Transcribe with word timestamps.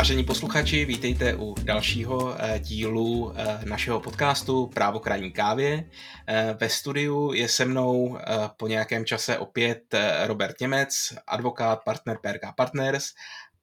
Vážení 0.00 0.24
posluchači, 0.24 0.84
vítejte 0.84 1.34
u 1.34 1.54
dalšího 1.64 2.36
eh, 2.38 2.58
dílu 2.58 3.32
eh, 3.36 3.58
našeho 3.64 4.00
podcastu 4.00 4.66
Právo 4.66 5.00
krajní 5.00 5.32
kávě. 5.32 5.84
Eh, 6.26 6.56
ve 6.60 6.68
studiu 6.68 7.32
je 7.32 7.48
se 7.48 7.64
mnou 7.64 8.18
po 8.56 8.66
nějakém 8.66 9.04
čase 9.04 9.38
opět 9.38 9.94
Robert 10.26 10.60
Němec, 10.60 11.12
advokát, 11.26 11.84
partner 11.84 12.18
PRK 12.22 12.56
Partners 12.56 13.04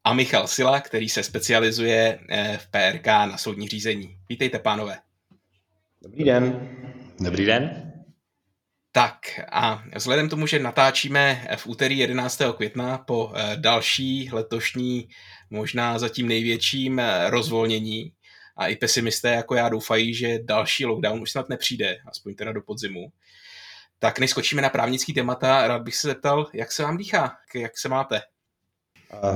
a 0.03 0.13
Michal 0.13 0.47
Sila, 0.47 0.79
který 0.79 1.09
se 1.09 1.23
specializuje 1.23 2.19
v 2.57 2.71
PRK 2.71 3.05
na 3.07 3.37
soudní 3.37 3.67
řízení. 3.67 4.17
Vítejte, 4.29 4.59
pánové. 4.59 4.97
Dobrý 6.01 6.23
den. 6.23 6.69
Dobrý 7.19 7.45
den. 7.45 7.86
Tak 8.97 9.39
a 9.51 9.83
vzhledem 9.95 10.29
tomu, 10.29 10.47
že 10.47 10.59
natáčíme 10.59 11.47
v 11.55 11.67
úterý 11.67 11.97
11. 11.97 12.41
května 12.55 12.97
po 12.97 13.31
další 13.55 14.29
letošní 14.31 15.09
možná 15.49 15.99
zatím 15.99 16.27
největším 16.27 16.99
eh, 16.99 17.29
rozvolnění 17.29 18.11
a 18.55 18.67
i 18.67 18.75
pesimisté 18.75 19.29
jako 19.29 19.55
já 19.55 19.69
doufají, 19.69 20.13
že 20.13 20.39
další 20.39 20.85
lockdown 20.85 21.21
už 21.21 21.31
snad 21.31 21.49
nepřijde, 21.49 21.97
aspoň 22.07 22.35
teda 22.35 22.51
do 22.51 22.61
podzimu. 22.61 23.07
Tak 23.99 24.19
než 24.19 24.29
skočíme 24.29 24.61
na 24.61 24.69
právnický 24.69 25.13
témata, 25.13 25.67
rád 25.67 25.81
bych 25.81 25.95
se 25.95 26.07
zeptal, 26.07 26.47
jak 26.53 26.71
se 26.71 26.83
vám 26.83 26.97
dýchá, 26.97 27.37
jak 27.55 27.77
se 27.77 27.89
máte? 27.89 28.21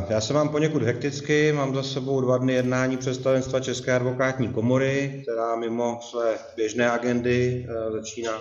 Já 0.09 0.21
se 0.21 0.33
mám 0.33 0.49
poněkud 0.49 0.83
hekticky, 0.83 1.51
mám 1.51 1.75
za 1.75 1.83
sebou 1.83 2.21
dva 2.21 2.37
dny 2.37 2.53
jednání 2.53 2.97
představenstva 2.97 3.59
České 3.59 3.95
advokátní 3.95 4.53
komory, 4.53 5.23
která 5.23 5.55
mimo 5.55 5.99
své 6.01 6.37
běžné 6.55 6.91
agendy 6.91 7.67
eh, 7.69 7.91
začíná 7.91 8.39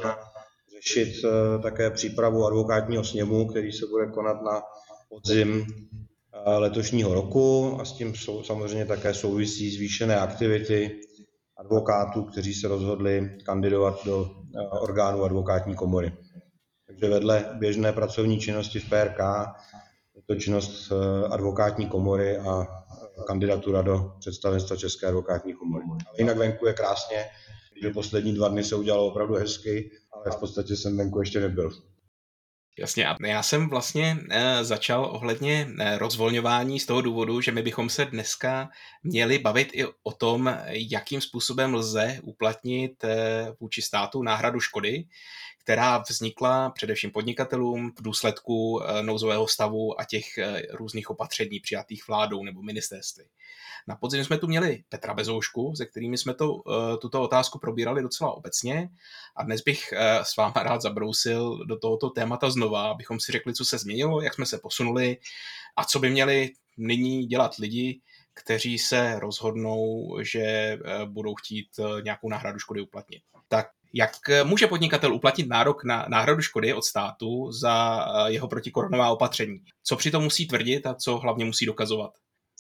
řešit 0.87 1.25
eh, 1.25 1.63
také 1.63 1.91
přípravu 1.91 2.47
advokátního 2.47 3.05
sněmu, 3.05 3.49
který 3.49 3.73
se 3.73 3.87
bude 3.87 4.07
konat 4.07 4.43
na 4.43 4.63
podzim 5.09 5.67
letošního 6.59 7.15
roku 7.15 7.77
a 7.81 7.85
s 7.85 7.93
tím 7.93 8.15
jsou 8.15 8.43
samozřejmě 8.43 8.87
také 8.87 9.15
souvisí 9.15 9.71
zvýšené 9.71 10.21
aktivity 10.21 11.01
advokátů, 11.57 12.23
kteří 12.23 12.55
se 12.55 12.69
rozhodli 12.69 13.37
kandidovat 13.45 14.05
do 14.05 14.31
eh, 14.57 14.69
orgánu 14.69 15.25
advokátní 15.25 15.75
komory. 15.75 16.13
Takže 16.87 17.09
vedle 17.09 17.57
běžné 17.59 17.93
pracovní 17.93 18.41
činnosti 18.41 18.81
v 18.81 18.89
PRK 18.89 19.19
je 20.17 20.23
to 20.27 20.35
činnost 20.35 20.93
eh, 20.93 21.27
advokátní 21.29 21.87
komory 21.87 22.39
a 22.39 22.67
kandidatura 23.27 23.83
do 23.83 24.13
představenstva 24.19 24.77
České 24.77 25.07
advokátní 25.07 25.55
komory. 25.55 25.85
Ale 25.91 26.15
jinak 26.19 26.37
venku 26.37 26.67
je 26.67 26.73
krásně, 26.73 27.25
že 27.83 27.91
poslední 27.91 28.35
dva 28.35 28.49
dny 28.49 28.65
se 28.65 28.77
udělalo 28.77 29.07
opravdu 29.07 29.35
hezky, 29.35 29.91
ale 30.25 30.37
v 30.37 30.41
podstatě 30.41 30.77
jsem 30.77 30.97
venku 30.97 31.21
ještě 31.21 31.41
nebyl. 31.41 31.71
Jasně, 32.79 33.07
a 33.07 33.17
já 33.27 33.43
jsem 33.43 33.69
vlastně 33.69 34.17
e, 34.31 34.65
začal 34.65 35.05
ohledně 35.05 35.69
e, 35.79 35.99
rozvolňování 35.99 36.81
z 36.81 36.87
toho 36.87 37.01
důvodu, 37.01 37.41
že 37.41 37.53
my 37.53 37.63
bychom 37.63 37.91
se 37.91 38.05
dneska 38.05 38.71
měli 39.03 39.39
bavit 39.39 39.69
i 39.73 39.85
o 40.03 40.13
tom, 40.13 40.57
jakým 40.67 41.21
způsobem 41.21 41.75
lze 41.75 42.21
uplatnit 42.23 43.05
e, 43.05 43.47
vůči 43.61 43.83
státu 43.83 44.23
náhradu 44.23 44.61
škody, 44.61 45.05
která 45.63 45.99
vznikla 45.99 46.71
především 46.71 47.11
podnikatelům 47.11 47.93
v 47.99 48.03
důsledku 48.03 48.81
nouzového 49.03 49.49
stavu 49.49 50.01
a 50.01 50.05
těch 50.05 50.25
různých 50.73 51.11
opatření 51.11 51.61
přijatých 51.61 52.09
vládou 52.09 52.45
nebo 52.45 52.63
ministerstvy. 52.63 53.25
Na 53.89 53.97
podzim 53.97 54.25
jsme 54.25 54.39
tu 54.39 54.47
měli 54.47 54.85
Petra 54.89 55.15
Bezoušku, 55.15 55.73
se 55.77 55.87
kterými 55.87 56.19
jsme 56.19 56.35
to, 56.35 56.63
eh, 56.69 56.97
tuto 56.97 57.23
otázku 57.23 57.59
probírali 57.59 58.03
docela 58.03 58.33
obecně 58.33 58.91
a 59.37 59.43
dnes 59.43 59.61
bych 59.61 59.93
eh, 59.93 60.19
s 60.23 60.37
váma 60.37 60.63
rád 60.63 60.83
zabrousil 60.83 61.65
do 61.65 61.79
tohoto 61.79 62.11
témata 62.11 62.51
znova, 62.51 62.91
abychom 62.91 63.21
si 63.21 63.33
řekli, 63.33 63.55
co 63.55 63.65
se 63.65 63.79
změnilo, 63.79 64.23
jak 64.23 64.35
jsme 64.35 64.47
se 64.47 64.59
posunuli 64.59 65.17
a 65.77 65.85
co 65.85 65.99
by 65.99 66.11
měli 66.11 66.51
nyní 66.77 67.27
dělat 67.27 67.57
lidi, 67.57 68.01
kteří 68.35 68.79
se 68.79 69.19
rozhodnou, 69.19 70.17
že 70.23 70.41
eh, 70.41 70.79
budou 71.07 71.35
chtít 71.35 71.69
nějakou 72.03 72.29
náhradu 72.29 72.59
škody 72.59 72.81
uplatnit. 72.81 73.23
Tak 73.49 73.67
jak 73.95 74.11
může 74.45 74.67
podnikatel 74.67 75.15
uplatnit 75.15 75.49
nárok 75.49 75.85
na 75.85 76.07
náhradu 76.09 76.43
škody 76.43 76.75
od 76.75 76.85
státu 76.85 77.53
za 77.53 78.07
jeho 78.27 78.49
protikoronová 78.49 79.11
opatření? 79.11 79.59
Co 79.83 79.97
přitom 79.97 80.23
musí 80.23 80.47
tvrdit 80.47 80.87
a 80.87 80.95
co 80.95 81.19
hlavně 81.19 81.45
musí 81.45 81.67
dokazovat? 81.67 82.11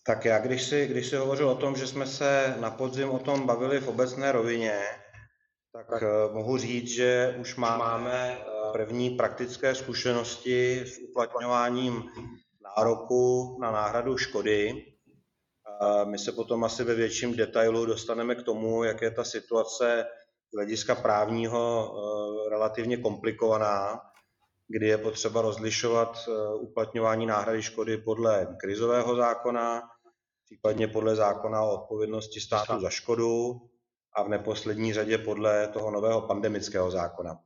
Tak 0.06 0.24
já, 0.24 0.38
když 0.38 0.62
si, 0.62 0.86
když 0.86 1.06
si 1.06 1.16
hovořil 1.16 1.48
o 1.48 1.54
tom, 1.54 1.76
že 1.76 1.86
jsme 1.86 2.06
se 2.06 2.56
na 2.60 2.70
podzim 2.70 3.10
o 3.10 3.18
tom 3.18 3.46
bavili 3.46 3.80
v 3.80 3.88
obecné 3.88 4.32
rovině, 4.32 4.80
tak 5.72 6.02
uh, 6.02 6.34
mohu 6.34 6.58
říct, 6.58 6.88
že 6.88 7.36
už 7.40 7.56
máme 7.56 8.38
první 8.72 9.10
praktické 9.10 9.74
zkušenosti 9.74 10.80
s 10.80 10.98
uplatňováním 11.10 12.02
nároku 12.76 13.58
na 13.60 13.70
náhradu 13.70 14.18
škody. 14.18 14.84
My 16.04 16.18
se 16.18 16.32
potom 16.32 16.64
asi 16.64 16.84
ve 16.84 16.94
větším 16.94 17.36
detailu 17.36 17.86
dostaneme 17.86 18.34
k 18.34 18.42
tomu, 18.42 18.84
jak 18.84 19.02
je 19.02 19.10
ta 19.10 19.24
situace 19.24 20.06
z 20.52 20.56
hlediska 20.56 20.94
právního 20.94 21.94
relativně 22.50 22.96
komplikovaná 22.96 24.00
kdy 24.70 24.86
je 24.86 24.98
potřeba 24.98 25.42
rozlišovat 25.42 26.18
eh, 26.28 26.54
uplatňování 26.54 27.26
náhrady 27.26 27.62
škody 27.62 27.96
podle 27.96 28.56
krizového 28.60 29.16
zákona, 29.16 29.82
případně 30.44 30.88
podle 30.88 31.16
zákona 31.16 31.62
o 31.62 31.82
odpovědnosti 31.82 32.40
státu 32.40 32.80
za 32.80 32.90
škodu 32.90 33.60
a 34.16 34.22
v 34.22 34.28
neposlední 34.28 34.92
řadě 34.92 35.18
podle 35.18 35.68
toho 35.68 35.90
nového 35.90 36.20
pandemického 36.20 36.90
zákona. 36.90 37.38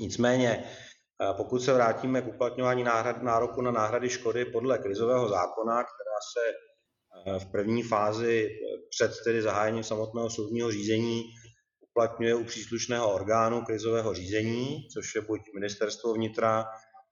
Nicméně, 0.00 0.64
eh, 0.64 1.34
pokud 1.36 1.58
se 1.62 1.72
vrátíme 1.72 2.22
k 2.22 2.28
uplatňování 2.28 2.84
náhrad, 2.84 3.22
nároku 3.22 3.60
na 3.60 3.70
náhrady 3.70 4.10
škody 4.10 4.44
podle 4.44 4.78
krizového 4.78 5.28
zákona, 5.28 5.82
která 5.84 6.18
se 6.32 6.52
eh, 7.26 7.38
v 7.38 7.50
první 7.50 7.82
fázi 7.82 8.48
před 8.90 9.12
tedy 9.24 9.42
zahájením 9.42 9.84
samotného 9.84 10.30
soudního 10.30 10.70
řízení 10.70 11.22
uplatňuje 11.94 12.34
u 12.34 12.44
příslušného 12.44 13.14
orgánu 13.14 13.62
krizového 13.62 14.14
řízení, 14.14 14.88
což 14.94 15.14
je 15.14 15.20
buď 15.20 15.40
ministerstvo 15.54 16.14
vnitra 16.14 16.64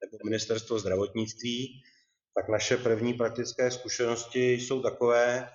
nebo 0.04 0.18
ministerstvo 0.24 0.78
zdravotnictví, 0.78 1.82
tak 2.34 2.48
naše 2.48 2.76
první 2.76 3.14
praktické 3.14 3.70
zkušenosti 3.70 4.52
jsou 4.52 4.82
takové, 4.82 5.48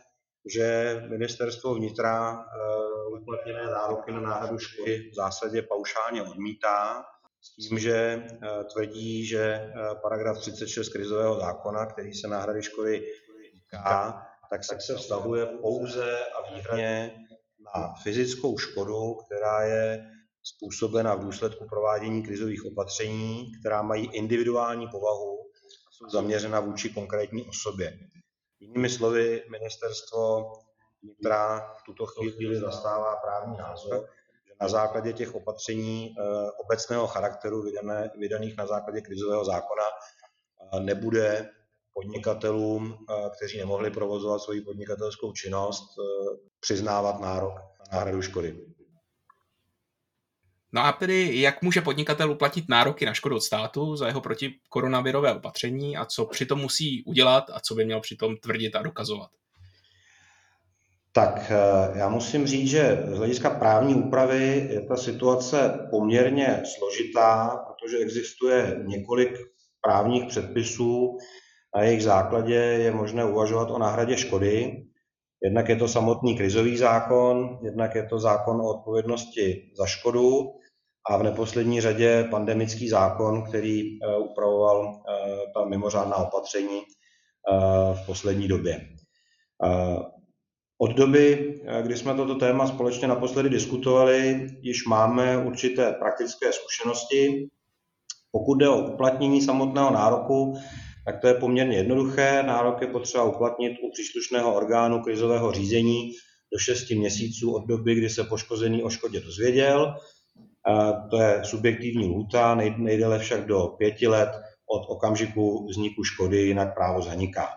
že 0.53 0.97
ministerstvo 1.09 1.75
vnitra 1.75 2.39
eh, 2.39 3.19
uplatněné 3.21 3.63
nároky 3.63 4.11
na 4.11 4.21
náhradu 4.21 4.59
škody 4.59 5.09
v 5.11 5.15
zásadě 5.15 5.61
paušálně 5.61 6.23
odmítá, 6.23 7.05
s 7.41 7.55
tím, 7.55 7.79
že 7.79 7.95
eh, 7.95 8.63
tvrdí, 8.73 9.25
že 9.25 9.44
eh, 9.44 9.71
paragraf 10.01 10.38
36 10.38 10.89
krizového 10.89 11.39
zákona, 11.39 11.85
který 11.85 12.13
se 12.13 12.27
náhrady 12.27 12.63
škody 12.63 13.03
týká, 13.51 14.21
tak 14.49 14.61
se 14.63 14.95
vztahuje 14.95 15.45
pouze 15.45 16.19
a 16.25 16.53
výhradně 16.53 17.26
na 17.79 17.93
fyzickou 18.03 18.57
škodu, 18.57 19.13
která 19.13 19.61
je 19.61 20.11
způsobena 20.43 21.15
v 21.15 21.19
důsledku 21.19 21.65
provádění 21.69 22.23
krizových 22.23 22.65
opatření, 22.65 23.51
která 23.59 23.81
mají 23.81 24.09
individuální 24.13 24.88
povahu 24.88 25.39
a 25.88 25.91
jsou 25.91 26.09
zaměřena 26.09 26.59
vůči 26.59 26.89
konkrétní 26.89 27.43
osobě. 27.43 27.99
Jinými 28.59 28.89
slovy, 28.89 29.43
ministerstvo 29.51 30.51
vnitra 31.03 31.73
v 31.79 31.83
tuto 31.83 32.05
chvíli 32.05 32.55
zastává 32.55 33.15
právní 33.15 33.57
názor, 33.57 34.09
že 34.47 34.53
na 34.61 34.67
základě 34.67 35.13
těch 35.13 35.35
opatření 35.35 36.15
eh, 36.19 36.51
obecného 36.51 37.07
charakteru 37.07 37.61
vydané, 37.61 38.11
vydaných 38.19 38.57
na 38.57 38.67
základě 38.67 39.01
krizového 39.01 39.45
zákona 39.45 39.83
eh, 40.73 40.79
nebude 40.79 41.49
podnikatelům, 41.94 42.97
eh, 43.09 43.29
kteří 43.38 43.57
nemohli 43.57 43.91
provozovat 43.91 44.41
svoji 44.41 44.61
podnikatelskou 44.61 45.33
činnost, 45.33 45.88
přiznávat 46.59 47.19
nárok 47.19 47.53
na 47.53 47.97
náhradu 47.97 48.22
škody. 48.22 48.56
No 50.71 50.86
a 50.86 50.92
tedy, 50.92 51.42
jak 51.42 51.62
může 51.62 51.81
podnikatel 51.81 52.31
uplatit 52.31 52.65
nároky 52.69 53.06
na 53.06 53.13
škodu 53.13 53.36
od 53.36 53.42
státu 53.42 53.95
za 53.95 54.07
jeho 54.07 54.21
protikoronavirové 54.21 55.33
opatření 55.33 55.98
a 55.98 56.06
co 56.06 56.25
přitom 56.25 56.59
musí 56.59 57.04
udělat 57.04 57.44
a 57.54 57.59
co 57.59 57.75
by 57.75 57.86
měl 57.86 58.01
přitom 58.01 58.38
tvrdit 58.38 58.75
a 58.75 58.81
dokazovat? 58.81 59.30
Tak 61.12 61.51
eh, 61.51 61.98
já 61.98 62.09
musím 62.09 62.48
říct, 62.48 62.69
že 62.69 63.04
z 63.12 63.18
hlediska 63.18 63.50
právní 63.50 63.95
úpravy 63.95 64.68
je 64.71 64.81
ta 64.81 64.98
situace 64.98 65.88
poměrně 65.89 66.63
složitá, 66.77 67.57
protože 67.68 67.98
existuje 67.98 68.75
několik 68.86 69.38
právních 69.81 70.25
předpisů, 70.25 71.18
na 71.75 71.83
jejich 71.83 72.04
základě 72.04 72.54
je 72.54 72.92
možné 72.92 73.25
uvažovat 73.25 73.71
o 73.71 73.77
náhradě 73.80 74.18
škody. 74.18 74.83
Jednak 75.44 75.69
je 75.69 75.75
to 75.75 75.88
samotný 75.88 76.38
krizový 76.38 76.78
zákon, 76.78 77.60
jednak 77.62 77.95
je 77.95 78.06
to 78.06 78.19
zákon 78.19 78.62
o 78.62 78.69
odpovědnosti 78.69 79.72
za 79.78 79.86
škodu 79.86 80.51
a 81.10 81.18
v 81.18 81.24
neposlední 81.24 81.81
řadě 81.81 82.28
pandemický 82.31 82.89
zákon, 82.89 83.44
který 83.44 83.81
eh, 83.81 84.18
upravoval 84.18 84.94
eh, 84.95 85.38
ta 85.54 85.66
mimořádná 85.66 86.16
opatření 86.16 86.81
eh, 86.81 87.94
v 87.94 88.06
poslední 88.06 88.48
době. 88.48 88.88
Od 90.81 90.92
doby, 90.92 91.56
kdy 91.81 91.98
jsme 91.98 92.16
toto 92.16 92.36
téma 92.36 92.68
společně 92.68 93.07
naposledy 93.07 93.50
diskutovali, 93.50 94.48
již 94.62 94.86
máme 94.86 95.38
určité 95.38 95.94
praktické 95.94 96.54
zkušenosti. 96.54 97.50
Pokud 98.31 98.56
jde 98.56 98.69
o 98.69 98.78
uplatnění 98.78 99.42
samotného 99.42 99.92
nároku, 99.92 100.57
tak 101.07 101.19
to 101.21 101.27
je 101.27 101.33
poměrně 101.33 101.77
jednoduché. 101.77 102.44
Nárok 102.44 102.81
je 102.81 102.88
potřeba 102.88 103.24
uplatnit 103.24 103.77
u 103.83 103.92
příslušného 103.92 104.56
orgánu 104.56 105.00
krizového 105.00 105.51
řízení 105.51 106.12
do 106.54 106.59
6 106.59 106.89
měsíců 106.89 107.56
od 107.56 107.68
doby, 107.68 107.95
kdy 107.95 108.09
se 108.09 108.24
poškozený 108.24 108.83
o 108.83 108.89
škodě 108.89 109.19
dozvěděl. 109.19 109.95
To 111.09 111.21
je 111.21 111.42
subjektivní 111.44 112.06
lhůta, 112.06 112.56
nejdéle 112.56 113.19
však 113.19 113.45
do 113.45 113.68
pěti 113.77 114.07
let 114.07 114.30
od 114.69 114.86
okamžiku 114.88 115.68
vzniku 115.68 116.04
škody, 116.04 116.38
jinak 116.38 116.75
právo 116.75 117.01
zaniká. 117.01 117.48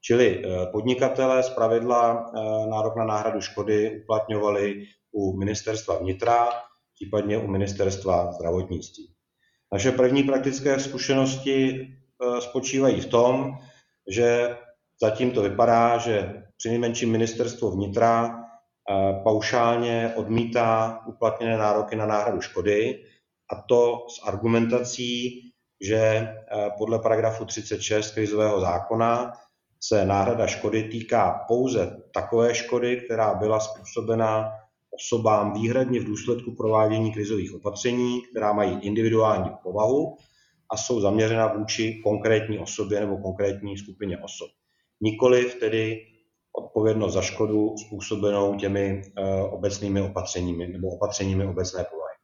Čili 0.00 0.42
eh, 0.44 0.66
podnikatelé 0.72 1.42
z 1.42 1.50
pravidla 1.50 2.32
eh, 2.36 2.66
nárok 2.70 2.96
na 2.96 3.04
náhradu 3.04 3.40
škody 3.40 4.00
uplatňovali 4.02 4.84
u 5.12 5.36
ministerstva 5.36 5.98
vnitra, 5.98 6.48
případně 6.94 7.38
u 7.38 7.46
ministerstva 7.46 8.32
zdravotnictví. 8.32 9.08
Naše 9.72 9.92
první 9.92 10.22
praktické 10.22 10.80
zkušenosti 10.80 11.88
spočívají 12.40 13.00
v 13.00 13.06
tom, 13.06 13.58
že 14.08 14.56
zatím 15.02 15.30
to 15.30 15.42
vypadá, 15.42 15.98
že 15.98 16.42
při 16.56 16.68
nejmenším 16.68 17.10
ministerstvo 17.12 17.70
vnitra 17.70 18.40
paušálně 19.24 20.12
odmítá 20.16 21.00
uplatněné 21.06 21.58
nároky 21.58 21.96
na 21.96 22.06
náhradu 22.06 22.40
škody, 22.40 23.04
a 23.52 23.62
to 23.68 24.06
s 24.08 24.28
argumentací, 24.28 25.40
že 25.80 26.28
podle 26.78 26.98
paragrafu 26.98 27.44
36 27.44 28.14
krizového 28.14 28.60
zákona 28.60 29.32
se 29.80 30.04
náhrada 30.04 30.46
škody 30.46 30.88
týká 30.88 31.44
pouze 31.48 32.02
takové 32.14 32.54
škody, 32.54 33.02
která 33.04 33.34
byla 33.34 33.60
způsobena 33.60 34.52
osobám 34.90 35.52
výhradně 35.52 36.00
v 36.00 36.04
důsledku 36.04 36.54
provádění 36.54 37.12
krizových 37.12 37.54
opatření, 37.54 38.22
která 38.30 38.52
mají 38.52 38.78
individuální 38.82 39.50
povahu 39.62 40.16
a 40.70 40.76
jsou 40.76 41.00
zaměřena 41.00 41.46
vůči 41.46 42.00
konkrétní 42.04 42.58
osobě 42.58 43.00
nebo 43.00 43.18
konkrétní 43.18 43.78
skupině 43.78 44.18
osob. 44.18 44.50
Nikoliv 45.00 45.54
tedy 45.54 46.06
odpovědnost 46.52 47.12
za 47.12 47.22
škodu 47.22 47.74
způsobenou 47.86 48.54
těmi 48.54 49.02
uh, 49.18 49.54
obecnými 49.54 50.00
opatřeními 50.02 50.68
nebo 50.68 50.88
opatřeními 50.88 51.44
obecné 51.44 51.84
povahy. 51.84 52.14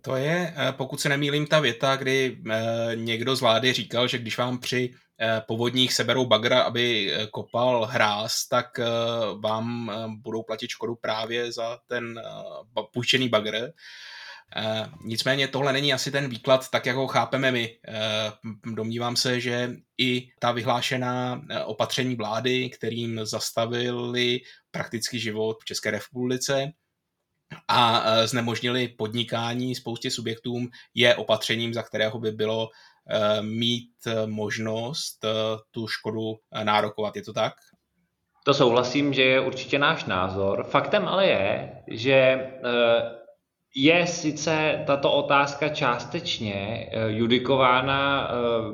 To 0.00 0.16
je, 0.16 0.54
eh, 0.56 0.72
pokud 0.72 1.00
se 1.00 1.08
nemýlím, 1.08 1.46
ta 1.46 1.60
věta, 1.60 1.96
kdy 1.96 2.38
eh, 2.50 2.92
někdo 2.94 3.36
z 3.36 3.40
vlády 3.40 3.72
říkal, 3.72 4.08
že 4.08 4.18
když 4.18 4.38
vám 4.38 4.58
při 4.58 4.94
Eh, 5.20 5.42
povodních 5.46 5.92
seberou 5.92 6.26
bagra, 6.26 6.62
aby 6.62 7.12
eh, 7.12 7.26
kopal 7.26 7.84
hráz, 7.84 8.48
tak 8.48 8.78
eh, 8.78 8.84
vám 9.40 9.90
budou 10.22 10.42
platit 10.42 10.70
škodu 10.70 10.94
právě 10.94 11.52
za 11.52 11.78
ten 11.86 12.20
půjčený 12.92 13.28
bagr. 13.28 13.72
Nicméně 15.04 15.48
tohle 15.48 15.72
není 15.72 15.92
asi 15.92 16.10
ten 16.10 16.28
výklad 16.28 16.70
tak, 16.70 16.86
jak 16.86 16.96
ho 16.96 17.06
chápeme 17.06 17.52
my. 17.52 17.78
Domnívám 18.74 19.16
se, 19.16 19.40
že 19.40 19.70
i 19.98 20.28
ta 20.38 20.52
vyhlášená 20.52 21.42
opatření 21.64 22.16
vlády, 22.16 22.70
kterým 22.70 23.20
zastavili 23.22 24.40
praktický 24.70 25.18
život 25.18 25.56
v 25.62 25.64
České 25.64 25.90
republice, 25.90 26.72
a 27.68 28.04
znemožnili 28.26 28.88
podnikání 28.88 29.74
spoustě 29.74 30.10
subjektům, 30.10 30.68
je 30.94 31.14
opatřením, 31.14 31.74
za 31.74 31.82
kterého 31.82 32.18
by 32.18 32.30
bylo 32.30 32.68
Eh, 33.10 33.42
mít 33.42 33.90
eh, 34.06 34.26
možnost 34.26 35.24
eh, 35.24 35.28
tu 35.70 35.88
škodu 35.88 36.34
nárokovat. 36.62 37.16
Je 37.16 37.22
to 37.22 37.32
tak? 37.32 37.52
To 38.44 38.54
souhlasím, 38.54 39.12
že 39.12 39.22
je 39.22 39.40
určitě 39.40 39.78
náš 39.78 40.04
názor. 40.04 40.64
Faktem 40.64 41.08
ale 41.08 41.26
je, 41.26 41.72
že 41.90 42.46
je 43.76 44.06
sice 44.06 44.84
tato 44.86 45.12
otázka 45.12 45.68
částečně 45.68 46.90
judikována 47.06 48.30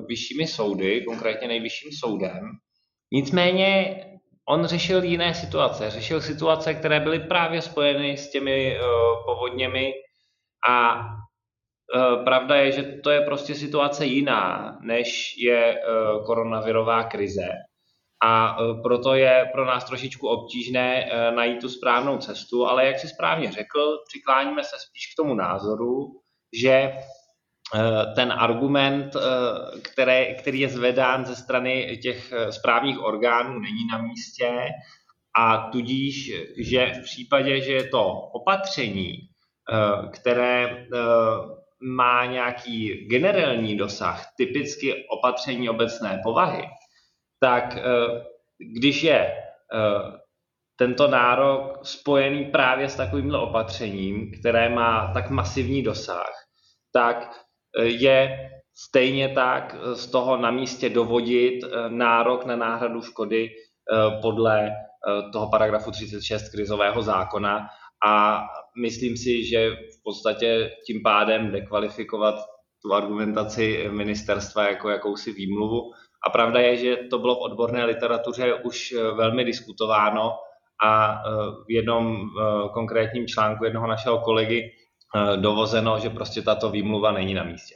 vyššími 0.06 0.46
soudy, 0.46 1.04
konkrétně 1.04 1.48
nejvyšším 1.48 1.90
soudem, 1.92 2.50
nicméně 3.12 3.96
on 4.48 4.66
řešil 4.66 5.04
jiné 5.04 5.34
situace. 5.34 5.90
Řešil 5.90 6.20
situace, 6.20 6.74
které 6.74 7.00
byly 7.00 7.20
právě 7.20 7.62
spojeny 7.62 8.16
s 8.16 8.30
těmi 8.30 8.78
povodněmi 9.26 9.92
a 10.68 11.04
Eh, 11.96 12.24
pravda 12.24 12.56
je, 12.56 12.72
že 12.72 12.82
to 12.82 13.10
je 13.10 13.20
prostě 13.20 13.54
situace 13.54 14.06
jiná, 14.06 14.78
než 14.82 15.34
je 15.38 15.78
eh, 15.78 15.82
koronavirová 16.26 17.04
krize. 17.04 17.48
A 18.22 18.56
eh, 18.60 18.82
proto 18.82 19.14
je 19.14 19.48
pro 19.52 19.64
nás 19.64 19.84
trošičku 19.84 20.28
obtížné 20.28 21.10
najít 21.34 21.60
tu 21.60 21.68
správnou 21.68 22.18
cestu, 22.18 22.66
ale 22.66 22.86
jak 22.86 22.98
si 22.98 23.08
správně 23.08 23.52
řekl, 23.52 23.98
přikláníme 24.08 24.64
se 24.64 24.76
spíš 24.78 25.12
k 25.12 25.16
tomu 25.16 25.34
názoru, 25.34 26.06
že 26.52 26.92
ten 28.14 28.32
argument, 28.32 29.16
který, 29.82 30.34
který 30.38 30.60
je 30.60 30.68
zvedán 30.68 31.24
ze 31.24 31.36
strany 31.36 31.98
těch 32.02 32.32
správních 32.50 33.00
orgánů, 33.00 33.58
není 33.58 33.86
na 33.92 34.02
místě. 34.02 34.68
A 35.38 35.68
tudíž, 35.72 36.32
že 36.58 36.92
v 37.00 37.02
případě, 37.02 37.60
že 37.60 37.72
je 37.72 37.88
to 37.88 38.04
opatření, 38.10 39.18
které 40.12 40.86
má 41.82 42.26
nějaký 42.26 43.06
generální 43.10 43.76
dosah, 43.76 44.26
typicky 44.36 44.94
opatření 45.18 45.68
obecné 45.68 46.20
povahy, 46.24 46.62
tak 47.40 47.76
eh, 47.76 47.82
když 48.58 49.02
je 49.02 49.20
eh, 49.20 50.18
tento 50.76 51.08
nárok 51.08 51.86
spojený 51.86 52.44
právě 52.44 52.88
s 52.88 52.94
takovýmhle 52.94 53.38
opatřením, 53.38 54.32
které 54.40 54.68
má 54.68 55.10
tak 55.14 55.30
masivní 55.30 55.82
dosah, 55.82 56.32
tak 56.92 57.30
eh, 57.78 57.84
je 57.84 58.50
stejně 58.88 59.28
tak 59.28 59.76
z 59.94 60.06
toho 60.06 60.36
na 60.36 60.50
místě 60.50 60.88
dovodit 60.88 61.64
nárok 61.88 62.44
na 62.44 62.56
náhradu 62.56 63.02
škody 63.02 63.48
podle 64.22 64.70
toho 65.32 65.50
paragrafu 65.50 65.90
36 65.90 66.48
krizového 66.48 67.02
zákona 67.02 67.66
a 68.06 68.42
myslím 68.82 69.16
si, 69.16 69.44
že 69.44 69.70
v 69.70 70.02
podstatě 70.04 70.70
tím 70.86 71.02
pádem 71.02 71.52
dekvalifikovat 71.52 72.34
tu 72.82 72.94
argumentaci 72.94 73.88
ministerstva 73.90 74.68
jako 74.68 74.88
jakousi 74.88 75.32
výmluvu. 75.32 75.92
A 76.26 76.30
pravda 76.30 76.60
je, 76.60 76.76
že 76.76 76.96
to 76.96 77.18
bylo 77.18 77.34
v 77.34 77.42
odborné 77.42 77.84
literatuře 77.84 78.54
už 78.54 78.92
eh, 78.92 79.02
velmi 79.02 79.44
diskutováno 79.44 80.36
a 80.84 81.12
eh, 81.12 81.30
v 81.66 81.70
jednom 81.70 82.16
eh, 82.16 82.68
konkrétním 82.72 83.26
článku 83.26 83.64
jednoho 83.64 83.86
našeho 83.86 84.18
kolegy 84.18 84.70
dovozeno, 85.36 85.98
že 85.98 86.10
prostě 86.10 86.42
tato 86.42 86.70
výmluva 86.70 87.12
není 87.12 87.34
na 87.34 87.44
místě. 87.44 87.74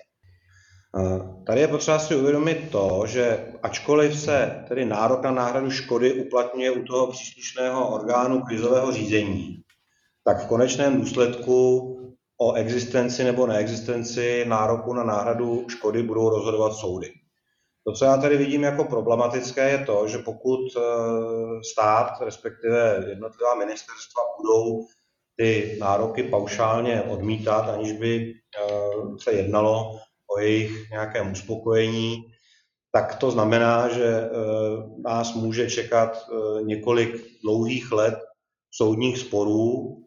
Tady 1.47 1.61
je 1.61 1.69
potřeba 1.69 1.99
si 1.99 2.17
uvědomit 2.17 2.71
to, 2.71 3.03
že 3.07 3.47
ačkoliv 3.63 4.19
se 4.19 4.65
tedy 4.69 4.85
nárok 4.85 5.23
na 5.23 5.31
náhradu 5.31 5.71
škody 5.71 6.13
uplatňuje 6.13 6.71
u 6.71 6.85
toho 6.85 7.07
příslušného 7.07 7.95
orgánu 7.95 8.43
krizového 8.43 8.93
řízení, 8.93 9.57
tak 10.25 10.45
v 10.45 10.49
konečném 10.49 11.01
důsledku 11.01 11.91
o 12.41 12.53
existenci 12.53 13.25
nebo 13.25 13.47
neexistenci 13.47 14.45
nároku 14.49 14.93
na 14.93 15.05
náhradu 15.05 15.67
škody 15.69 16.03
budou 16.03 16.29
rozhodovat 16.29 16.73
soudy. 16.73 17.13
To, 17.87 17.93
co 17.93 18.05
já 18.05 18.17
tady 18.17 18.37
vidím 18.37 18.63
jako 18.63 18.85
problematické, 18.85 19.71
je 19.71 19.79
to, 19.79 20.09
že 20.09 20.19
pokud 20.19 20.61
eh, 20.77 20.81
stát, 21.73 22.21
respektive 22.21 23.05
jednotlivá 23.09 23.55
ministerstva 23.55 24.23
budou 24.39 24.87
ty 25.37 25.77
nároky 25.81 26.23
paušálně 26.23 27.03
odmítat, 27.03 27.69
aniž 27.69 27.93
by 27.93 28.33
eh, 28.33 28.65
se 29.23 29.33
jednalo 29.33 29.99
o 30.37 30.41
jejich 30.41 30.91
nějakém 30.91 31.33
uspokojení, 31.33 32.23
tak 32.93 33.15
to 33.15 33.31
znamená, 33.31 33.89
že 33.89 34.05
eh, 34.05 34.31
nás 35.05 35.35
může 35.35 35.71
čekat 35.71 36.27
několik 36.63 37.25
dlouhých 37.43 37.93
let 37.93 38.15
soudních 38.71 39.19
sporů, 39.19 40.01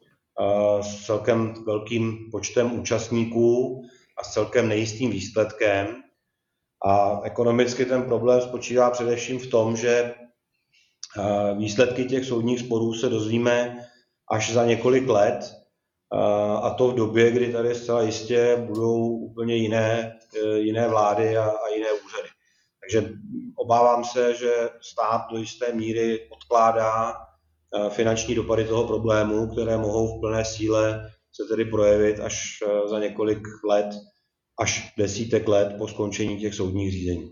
s 0.82 1.06
celkem 1.06 1.54
velkým 1.66 2.30
počtem 2.32 2.80
účastníků 2.80 3.82
a 4.18 4.24
s 4.24 4.34
celkem 4.34 4.68
nejistým 4.68 5.12
výsledkem. 5.12 6.04
A 6.86 7.22
ekonomicky 7.24 7.86
ten 7.86 8.04
problém 8.04 8.42
spočívá 8.42 8.92
především 8.92 9.40
v 9.40 9.48
tom, 9.48 9.76
že 9.76 10.16
výsledky 11.58 12.06
těch 12.06 12.26
soudních 12.26 12.60
sporů 12.60 12.94
se 12.94 13.10
dozvíme 13.10 13.86
až 14.32 14.54
za 14.54 14.66
několik 14.66 15.08
let, 15.08 15.54
a 16.62 16.70
to 16.70 16.88
v 16.88 16.96
době, 16.96 17.32
kdy 17.32 17.54
tady 17.54 17.76
zcela 17.76 18.02
jistě 18.02 18.56
budou 18.56 19.08
úplně 19.08 19.56
jiné, 19.56 20.20
e, 20.44 20.58
jiné 20.60 20.88
vlády 20.88 21.38
a, 21.38 21.44
a 21.44 21.68
jiné 21.76 21.88
úřady. 21.92 22.30
Takže 22.82 23.14
obávám 23.56 24.04
se, 24.04 24.34
že 24.34 24.70
stát 24.82 25.22
do 25.32 25.38
jisté 25.38 25.74
míry 25.74 26.30
odkládá 26.30 27.16
Eh, 27.76 27.90
finanční 27.90 28.36
dopady 28.36 28.68
toho 28.68 28.88
problému, 28.88 29.48
které 29.48 29.78
mohou 29.78 30.18
v 30.18 30.20
plné 30.20 30.46
síle 30.46 31.12
se 31.34 31.44
tedy 31.44 31.66
projevit 31.66 32.20
až 32.20 32.60
eh, 32.66 32.88
za 32.88 33.00
několik 33.00 33.42
let, 33.70 33.86
až 34.60 34.94
desítek 34.98 35.48
let 35.48 35.76
po 35.78 35.88
skončení 35.88 36.40
těch 36.40 36.56
soudních 36.56 36.92
řízení. 36.92 37.32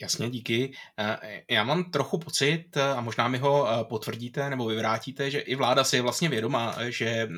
Jasně, 0.00 0.30
díky. 0.30 0.72
Eh, 0.98 1.42
já 1.50 1.64
mám 1.64 1.90
trochu 1.90 2.18
pocit, 2.18 2.76
eh, 2.76 2.82
a 2.82 3.00
možná 3.00 3.28
mi 3.28 3.38
ho 3.38 3.68
eh, 3.70 3.84
potvrdíte 3.84 4.50
nebo 4.50 4.66
vyvrátíte, 4.66 5.30
že 5.30 5.38
i 5.38 5.54
vláda 5.54 5.84
si 5.84 5.96
je 5.96 6.02
vlastně 6.02 6.28
vědoma, 6.28 6.76
že 6.88 7.28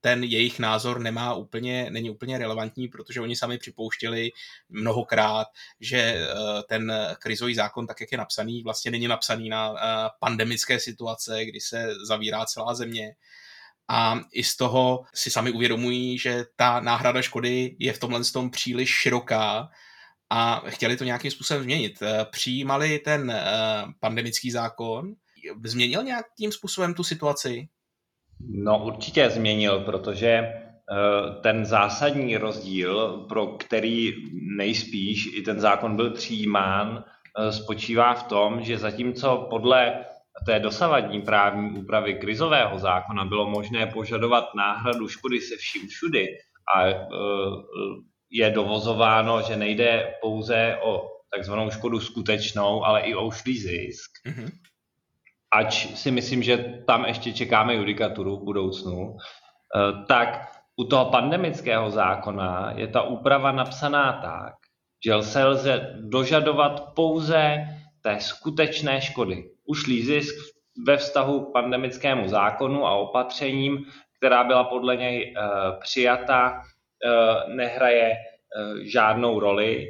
ten 0.00 0.24
jejich 0.24 0.58
názor 0.58 1.00
nemá 1.00 1.34
úplně, 1.34 1.90
není 1.90 2.10
úplně 2.10 2.38
relevantní, 2.38 2.88
protože 2.88 3.20
oni 3.20 3.36
sami 3.36 3.58
připouštěli 3.58 4.30
mnohokrát, 4.68 5.46
že 5.80 6.26
ten 6.68 6.92
krizový 7.18 7.54
zákon, 7.54 7.86
tak 7.86 8.00
jak 8.00 8.12
je 8.12 8.18
napsaný, 8.18 8.62
vlastně 8.62 8.90
není 8.90 9.08
napsaný 9.08 9.48
na 9.48 9.74
pandemické 10.20 10.80
situace, 10.80 11.44
kdy 11.44 11.60
se 11.60 11.94
zavírá 12.06 12.44
celá 12.46 12.74
země. 12.74 13.14
A 13.92 14.20
i 14.32 14.44
z 14.44 14.56
toho 14.56 15.04
si 15.14 15.30
sami 15.30 15.52
uvědomují, 15.52 16.18
že 16.18 16.44
ta 16.56 16.80
náhrada 16.80 17.22
škody 17.22 17.76
je 17.78 17.92
v 17.92 17.98
tomhle 17.98 18.24
tom 18.24 18.50
příliš 18.50 18.90
široká, 18.90 19.68
a 20.34 20.62
chtěli 20.66 20.96
to 20.96 21.04
nějakým 21.04 21.30
způsobem 21.30 21.62
změnit. 21.62 22.02
Eh, 22.02 22.26
přijímali 22.30 22.98
ten 22.98 23.30
eh, 23.30 23.44
pandemický 24.00 24.50
zákon, 24.50 25.12
změnil 25.64 26.02
nějakým 26.02 26.52
způsobem 26.52 26.94
tu 26.94 27.04
situaci? 27.04 27.68
No 28.40 28.84
určitě 28.84 29.30
změnil, 29.30 29.80
protože 29.80 30.28
eh, 30.28 30.54
ten 31.42 31.64
zásadní 31.64 32.36
rozdíl, 32.36 33.26
pro 33.28 33.46
který 33.46 34.12
nejspíš 34.56 35.28
i 35.34 35.42
ten 35.42 35.60
zákon 35.60 35.96
byl 35.96 36.10
přijímán, 36.10 37.04
spočívá 37.50 38.14
v 38.14 38.22
tom, 38.22 38.62
že 38.62 38.78
zatímco 38.78 39.46
podle 39.50 40.04
té 40.46 40.60
dosavadní 40.60 41.22
právní 41.22 41.78
úpravy 41.78 42.14
krizového 42.14 42.78
zákona 42.78 43.24
bylo 43.24 43.50
možné 43.50 43.86
požadovat 43.86 44.44
náhradu 44.56 45.08
škody 45.08 45.40
se 45.40 45.56
vším 45.56 45.88
všudy 45.88 46.26
a 46.76 46.86
je 48.30 48.50
dovozováno, 48.50 49.42
že 49.42 49.56
nejde 49.56 50.14
pouze 50.20 50.78
o 50.82 51.08
takzvanou 51.34 51.70
škodu 51.70 52.00
skutečnou, 52.00 52.84
ale 52.84 53.00
i 53.00 53.14
o 53.14 53.26
ušlý 53.26 53.58
zisk. 53.58 54.10
Mm-hmm. 54.26 54.50
Ač 55.52 55.86
si 55.96 56.10
myslím, 56.10 56.42
že 56.42 56.82
tam 56.86 57.04
ještě 57.04 57.32
čekáme 57.32 57.74
judikaturu 57.74 58.36
v 58.36 58.44
budoucnu, 58.44 59.16
eh, 59.16 60.04
tak 60.08 60.52
u 60.76 60.84
toho 60.84 61.04
pandemického 61.04 61.90
zákona 61.90 62.72
je 62.76 62.88
ta 62.88 63.02
úprava 63.02 63.52
napsaná 63.52 64.12
tak, 64.12 64.54
že 65.04 65.22
se 65.22 65.44
lze 65.44 65.94
dožadovat 66.00 66.94
pouze 66.94 67.56
té 68.02 68.20
skutečné 68.20 69.00
škody. 69.00 69.44
Ušlý 69.72 70.04
zisk 70.04 70.34
ve 70.86 70.96
vztahu 70.96 71.40
k 71.40 71.52
pandemickému 71.52 72.28
zákonu 72.28 72.86
a 72.86 72.96
opatřením, 72.96 73.84
která 74.18 74.44
byla 74.44 74.64
podle 74.64 74.96
něj 74.96 75.34
uh, 75.36 75.80
přijata, 75.80 76.62
Eh, 77.04 77.54
nehraje 77.54 78.10
eh, 78.12 78.84
žádnou 78.84 79.40
roli. 79.40 79.86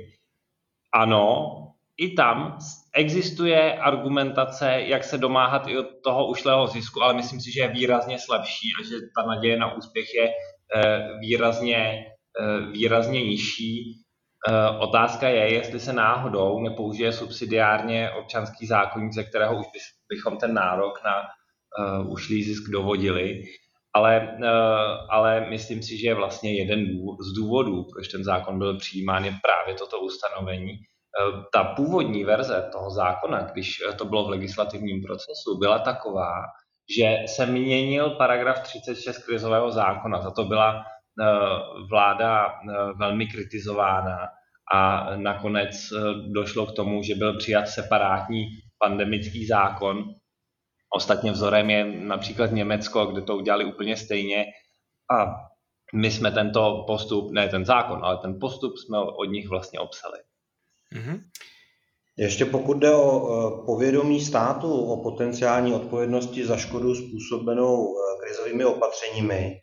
Ano, 0.94 1.56
i 1.96 2.14
tam 2.14 2.58
existuje 2.94 3.78
argumentace, 3.78 4.80
jak 4.80 5.04
se 5.04 5.18
domáhat 5.18 5.68
i 5.68 5.78
od 5.78 5.86
toho 6.04 6.26
ušlého 6.26 6.66
zisku, 6.66 7.02
ale 7.02 7.14
myslím 7.14 7.40
si, 7.40 7.52
že 7.52 7.60
je 7.60 7.68
výrazně 7.68 8.18
slabší 8.18 8.68
a 8.80 8.84
že 8.84 8.94
ta 9.16 9.26
naděje 9.26 9.56
na 9.56 9.74
úspěch 9.74 10.14
je 10.14 10.30
eh, 10.76 11.18
výrazně, 11.20 12.06
výrazně 12.72 13.22
nižší. 13.22 14.01
Otázka 14.78 15.28
je, 15.28 15.52
jestli 15.52 15.80
se 15.80 15.92
náhodou 15.92 16.60
nepoužije 16.60 17.12
subsidiárně 17.12 18.10
občanský 18.10 18.66
zákonník, 18.66 19.12
ze 19.12 19.24
kterého 19.24 19.58
už 19.58 19.66
bychom 20.08 20.36
ten 20.36 20.54
nárok 20.54 21.00
na 21.04 21.22
ušlý 22.08 22.42
zisk 22.44 22.70
dovodili 22.70 23.42
ale, 23.94 24.38
eh, 24.42 25.06
ale 25.10 25.50
myslím 25.50 25.82
si, 25.82 25.98
že 25.98 26.14
vlastně 26.14 26.58
jeden 26.58 26.86
z 27.20 27.32
důvodů, 27.32 27.84
proč 27.92 28.08
ten 28.08 28.24
zákon 28.24 28.58
byl 28.58 28.78
přijímán, 28.78 29.24
je 29.24 29.32
právě 29.42 29.74
toto 29.74 30.00
ustanovení. 30.00 30.70
Eh, 30.72 31.42
ta 31.52 31.64
původní 31.64 32.24
verze 32.24 32.68
toho 32.72 32.90
zákona, 32.90 33.40
když 33.52 33.82
to 33.98 34.04
bylo 34.04 34.24
v 34.24 34.30
legislativním 34.30 35.02
procesu, 35.02 35.58
byla 35.58 35.78
taková, 35.78 36.32
že 36.96 37.16
se 37.26 37.46
měnil 37.46 38.10
paragraf 38.10 38.60
36 38.60 39.18
krizového 39.18 39.70
zákona. 39.70 40.22
Za 40.22 40.30
to 40.30 40.44
byla 40.44 40.76
eh, 40.76 40.82
vláda 41.90 42.54
velmi 42.98 43.26
kritizována 43.26 44.18
a 44.74 45.10
nakonec 45.16 45.76
došlo 46.32 46.66
k 46.66 46.72
tomu, 46.72 47.02
že 47.02 47.14
byl 47.14 47.38
přijat 47.38 47.68
separátní 47.68 48.46
pandemický 48.78 49.46
zákon, 49.46 50.04
Ostatně 50.94 51.32
vzorem 51.32 51.70
je 51.70 51.84
například 51.84 52.52
Německo, 52.52 53.06
kde 53.06 53.22
to 53.22 53.36
udělali 53.36 53.64
úplně 53.64 53.96
stejně 53.96 54.44
a 55.18 55.34
my 55.94 56.10
jsme 56.10 56.30
tento 56.30 56.84
postup, 56.86 57.30
ne 57.30 57.48
ten 57.48 57.64
zákon, 57.64 58.00
ale 58.02 58.18
ten 58.18 58.38
postup 58.40 58.72
jsme 58.76 58.98
od 58.98 59.24
nich 59.24 59.48
vlastně 59.48 59.78
obsali. 59.78 60.18
Mm-hmm. 60.96 61.20
Ještě 62.16 62.44
pokud 62.44 62.78
jde 62.78 62.94
o 62.94 63.62
povědomí 63.66 64.20
státu 64.20 64.84
o 64.84 65.02
potenciální 65.02 65.74
odpovědnosti 65.74 66.46
za 66.46 66.56
škodu 66.56 66.94
způsobenou 66.94 67.94
krizovými 68.24 68.64
opatřeními, 68.64 69.60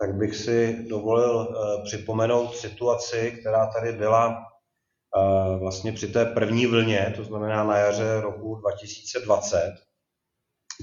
tak 0.00 0.14
bych 0.14 0.36
si 0.36 0.86
dovolil 0.88 1.42
e, 1.42 1.84
připomenout 1.84 2.56
situaci, 2.56 3.36
která 3.40 3.66
tady 3.66 3.92
byla 3.92 4.28
e, 4.30 5.58
vlastně 5.58 5.92
při 5.92 6.08
té 6.08 6.24
první 6.24 6.66
vlně, 6.66 7.12
to 7.16 7.24
znamená 7.24 7.64
na 7.64 7.76
jaře 7.76 8.20
roku 8.20 8.54
2020, 8.54 9.74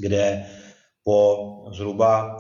kde 0.02 0.46
po 1.04 1.38
zhruba 1.72 2.38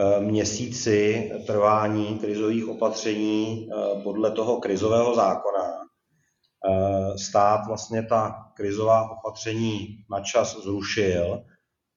eh, 0.00 0.20
měsíci 0.20 1.30
trvání 1.46 2.18
krizových 2.18 2.68
opatření 2.68 3.68
eh, 3.68 4.02
podle 4.02 4.30
toho 4.30 4.60
krizového 4.60 5.14
zákona 5.14 5.72
eh, 5.72 7.18
stát 7.18 7.66
vlastně 7.66 8.02
ta 8.02 8.52
krizová 8.56 9.10
opatření 9.10 10.04
na 10.10 10.20
čas 10.20 10.56
zrušil 10.62 11.44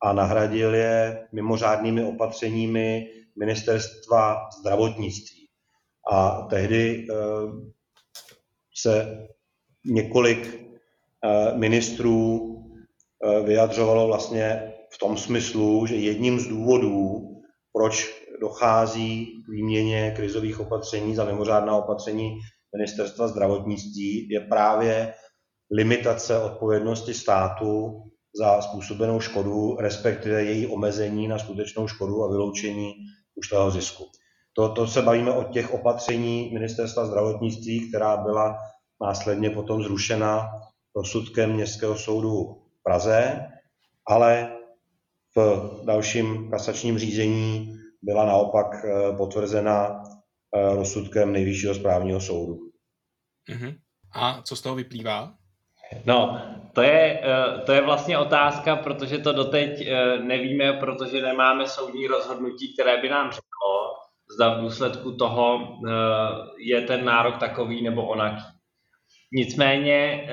a 0.04 0.14
nahradil 0.14 0.76
je 0.76 1.28
mimořádnými 1.32 2.04
opatřeními 2.04 3.08
ministerstva 3.39 4.50
zdravotnictví. 4.60 5.48
A 6.12 6.41
tehdy 6.50 7.08
se 8.75 9.27
několik 9.86 10.62
ministrů 11.56 12.53
vyjadřovalo 13.46 14.08
vlastně 14.08 14.74
v 14.94 14.98
tom 14.98 15.17
smyslu, 15.17 15.86
že 15.86 15.96
jedním 15.96 16.39
z 16.39 16.48
důvodů, 16.48 17.22
proč 17.74 18.24
dochází 18.41 19.25
k 19.25 19.51
výměně 19.51 20.13
krizových 20.15 20.60
opatření 20.60 21.15
za 21.15 21.25
mimořádná 21.25 21.77
opatření 21.77 22.39
ministerstva 22.77 23.27
zdravotnictví, 23.27 24.29
je 24.29 24.39
právě 24.39 25.13
limitace 25.72 26.39
odpovědnosti 26.39 27.13
státu 27.13 28.01
za 28.39 28.62
způsobenou 28.62 29.20
škodu, 29.20 29.75
respektive 29.79 30.44
její 30.44 30.67
omezení 30.67 31.27
na 31.27 31.39
skutečnou 31.39 31.88
škodu 31.88 32.24
a 32.24 32.27
vyloučení 32.27 32.94
ušlého 33.38 33.72
zisku. 33.72 34.12
To, 34.53 34.70
to 34.70 34.88
se 34.88 35.01
bavíme 35.01 35.32
o 35.32 35.44
těch 35.44 35.74
opatření 35.74 36.50
ministerstva 36.53 37.06
zdravotnictví, 37.06 37.89
která 37.89 38.17
byla 38.17 38.58
následně 39.01 39.50
potom 39.50 39.84
zrušena 39.84 40.50
rozsudkem 40.96 41.53
Městského 41.53 41.98
soudu 41.98 42.44
v 42.79 42.84
Praze, 42.84 43.48
ale 44.08 44.58
v 45.36 45.72
dalším 45.86 46.50
kasačním 46.50 46.98
řízení 46.98 47.77
byla 48.01 48.25
naopak 48.25 48.67
eh, 48.86 49.15
potvrzena 49.17 50.03
eh, 50.56 50.75
rozsudkem 50.75 51.34
Nejvyššího 51.34 51.75
správního 51.75 52.22
soudu. 52.22 52.58
Uh-huh. 53.50 53.75
A 54.13 54.41
co 54.41 54.56
z 54.56 54.62
toho 54.62 54.75
vyplývá? 54.75 55.34
No, 56.06 56.41
to 56.74 56.82
je, 56.82 57.22
to 57.66 57.72
je 57.72 57.82
vlastně 57.82 58.18
otázka, 58.18 58.76
protože 58.76 59.18
to 59.18 59.34
doteď 59.34 59.88
nevíme, 60.22 60.74
protože 60.74 61.22
nemáme 61.22 61.68
soudní 61.68 62.08
rozhodnutí, 62.08 62.74
které 62.74 63.02
by 63.02 63.10
nám 63.10 63.32
řeklo, 63.32 63.94
zda 64.36 64.54
v 64.54 64.62
důsledku 64.62 65.12
toho 65.12 65.78
je 66.58 66.82
ten 66.82 67.06
nárok 67.06 67.38
takový 67.38 67.82
nebo 67.82 68.08
onaký. 68.08 68.44
Nicméně 69.34 70.30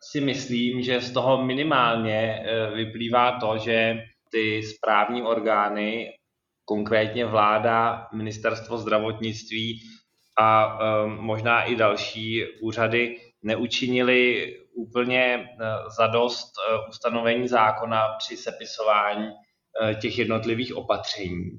si 0.00 0.20
myslím, 0.20 0.82
že 0.82 1.00
z 1.00 1.12
toho 1.12 1.44
minimálně 1.44 2.46
vyplývá 2.74 3.38
to, 3.40 3.58
že 3.58 4.02
ty 4.32 4.62
správní 4.62 5.22
orgány, 5.22 6.12
konkrétně 6.64 7.26
vláda, 7.26 8.06
ministerstvo 8.12 8.78
zdravotnictví 8.78 9.80
a 10.40 10.78
možná 11.06 11.62
i 11.62 11.76
další 11.76 12.44
úřady 12.62 13.16
neučinili 13.42 14.54
úplně 14.74 15.48
uh, 15.60 15.88
zadost 15.96 16.52
uh, 16.58 16.88
ustanovení 16.88 17.48
zákona 17.48 18.08
při 18.18 18.36
sepisování 18.36 19.26
uh, 19.26 20.00
těch 20.00 20.18
jednotlivých 20.18 20.76
opatření. 20.76 21.58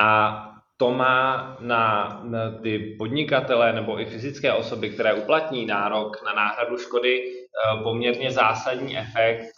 A 0.00 0.46
to 0.76 0.90
má 0.90 1.56
na, 1.60 2.22
ty 2.62 2.96
podnikatele 2.98 3.72
nebo 3.72 4.00
i 4.00 4.06
fyzické 4.06 4.52
osoby, 4.52 4.90
které 4.90 5.14
uplatní 5.14 5.66
nárok 5.66 6.24
na 6.24 6.32
náhradu 6.32 6.78
škody, 6.78 7.22
poměrně 7.82 8.30
zásadní 8.30 8.98
efekt 8.98 9.52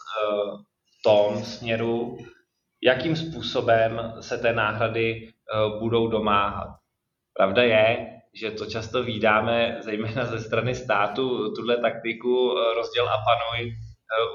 tom 1.03 1.43
směru, 1.43 2.17
jakým 2.83 3.15
způsobem 3.15 4.13
se 4.19 4.37
té 4.37 4.53
náhrady 4.53 5.27
eh, 5.27 5.79
budou 5.79 6.07
domáhat. 6.07 6.75
Pravda 7.33 7.63
je, 7.63 8.12
že 8.41 8.51
to 8.51 8.65
často 8.65 9.03
vydáme, 9.03 9.77
zejména 9.79 10.25
ze 10.25 10.39
strany 10.39 10.75
státu, 10.75 11.53
tuhle 11.53 11.77
taktiku 11.77 12.53
rozděl 12.75 13.09
a 13.09 13.17
panuj, 13.17 13.71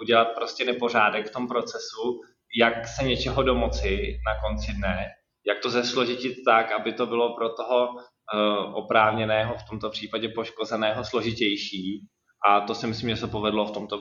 udělat 0.01 0.29
prostě 0.35 0.65
nepořádek 0.65 1.29
v 1.29 1.33
tom 1.33 1.49
procesu, 1.49 2.21
jak 2.59 2.89
se 2.89 3.05
něčeho 3.05 3.43
domoci 3.43 4.19
na 4.27 4.41
konci 4.41 4.73
dne, 4.73 5.07
jak 5.47 5.59
to 5.59 5.71
zesložitit 5.71 6.37
tak, 6.47 6.73
aby 6.73 6.93
to 6.93 7.07
bylo 7.07 7.37
pro 7.37 7.49
toho 7.49 7.89
oprávněného, 8.75 9.55
v 9.55 9.69
tomto 9.69 9.91
případě 9.91 10.29
poškozeného, 10.29 11.05
složitější. 11.05 12.07
A 12.49 12.61
to 12.61 12.75
si 12.75 12.87
myslím, 12.87 13.11
že 13.11 13.17
se 13.17 13.27
povedlo 13.27 13.67
v, 13.67 13.71
tomto, 13.71 13.99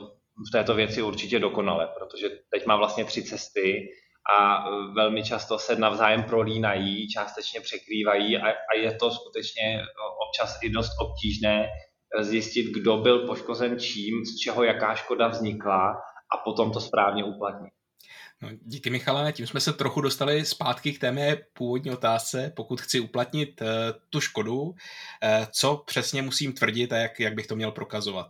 v 0.48 0.52
této 0.52 0.74
věci 0.74 1.02
určitě 1.02 1.38
dokonale, 1.38 1.88
protože 1.98 2.28
teď 2.50 2.66
má 2.66 2.76
vlastně 2.76 3.04
tři 3.04 3.22
cesty 3.22 3.88
a 4.36 4.70
velmi 4.94 5.22
často 5.24 5.58
se 5.58 5.76
navzájem 5.76 6.22
prolínají, 6.22 7.08
částečně 7.08 7.60
překrývají 7.60 8.38
a, 8.38 8.48
a 8.48 8.76
je 8.76 8.94
to 8.94 9.10
skutečně 9.10 9.82
občas 10.28 10.58
i 10.62 10.70
dost 10.70 10.92
obtížné 11.00 11.68
zjistit, 12.20 12.72
kdo 12.72 12.96
byl 12.96 13.26
poškozen 13.26 13.78
čím, 13.78 14.24
z 14.24 14.38
čeho 14.38 14.64
jaká 14.64 14.94
škoda 14.94 15.28
vznikla 15.28 15.90
a 16.34 16.36
potom 16.44 16.72
to 16.72 16.80
správně 16.80 17.24
uplatnit. 17.24 17.70
No, 18.42 18.48
díky 18.62 18.90
Michale, 18.90 19.32
tím 19.32 19.46
jsme 19.46 19.60
se 19.60 19.72
trochu 19.72 20.00
dostali 20.00 20.44
zpátky 20.44 20.92
k 20.92 21.00
té 21.00 21.12
mé 21.12 21.36
původní 21.52 21.90
otázce. 21.90 22.52
Pokud 22.56 22.80
chci 22.80 23.00
uplatnit 23.00 23.60
uh, 23.60 23.68
tu 24.10 24.20
škodu, 24.20 24.60
uh, 24.62 24.74
co 25.50 25.76
přesně 25.86 26.22
musím 26.22 26.52
tvrdit 26.52 26.92
a 26.92 26.96
jak, 26.96 27.20
jak 27.20 27.34
bych 27.34 27.46
to 27.46 27.56
měl 27.56 27.72
prokazovat? 27.72 28.26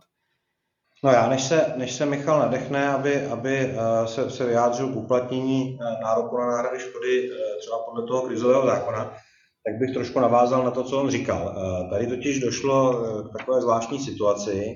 No 1.03 1.11
já, 1.11 1.29
než 1.29 1.43
se, 1.43 1.73
než 1.75 1.93
se 1.93 2.05
Michal 2.05 2.39
nadechne, 2.39 2.89
aby, 2.89 3.25
aby 3.25 3.65
uh, 3.65 4.05
se, 4.05 4.29
se 4.29 4.45
vyjádřil 4.45 4.93
k 4.93 4.95
uplatnění 4.95 5.73
uh, 5.73 6.01
nároku 6.01 6.37
na 6.37 6.47
náhrady 6.47 6.79
škody 6.79 7.29
uh, 7.29 7.35
třeba 7.59 7.77
podle 7.85 8.07
toho 8.07 8.21
krizového 8.21 8.65
zákona, 8.65 9.13
tak 9.65 9.79
bych 9.79 9.93
trošku 9.93 10.19
navázal 10.19 10.63
na 10.63 10.71
to, 10.71 10.83
co 10.83 10.99
on 10.99 11.09
říkal. 11.09 11.55
Tady 11.89 12.07
totiž 12.07 12.39
došlo 12.39 12.93
k 13.23 13.37
takové 13.37 13.61
zvláštní 13.61 13.99
situaci, 13.99 14.75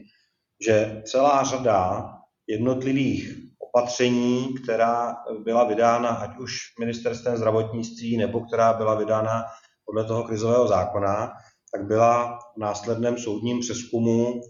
že 0.65 1.01
celá 1.05 1.43
řada 1.43 2.09
jednotlivých 2.47 3.37
opatření, 3.59 4.53
která 4.63 5.15
byla 5.43 5.63
vydána 5.63 6.09
ať 6.09 6.37
už 6.37 6.57
ministerstvem 6.79 7.37
zdravotnictví 7.37 8.17
nebo 8.17 8.41
která 8.41 8.73
byla 8.73 8.95
vydána 8.95 9.43
podle 9.85 10.03
toho 10.03 10.23
krizového 10.23 10.67
zákona, 10.67 11.33
tak 11.75 11.87
byla 11.87 12.39
v 12.55 12.59
následném 12.59 13.17
soudním 13.17 13.59
přeskumu 13.59 14.41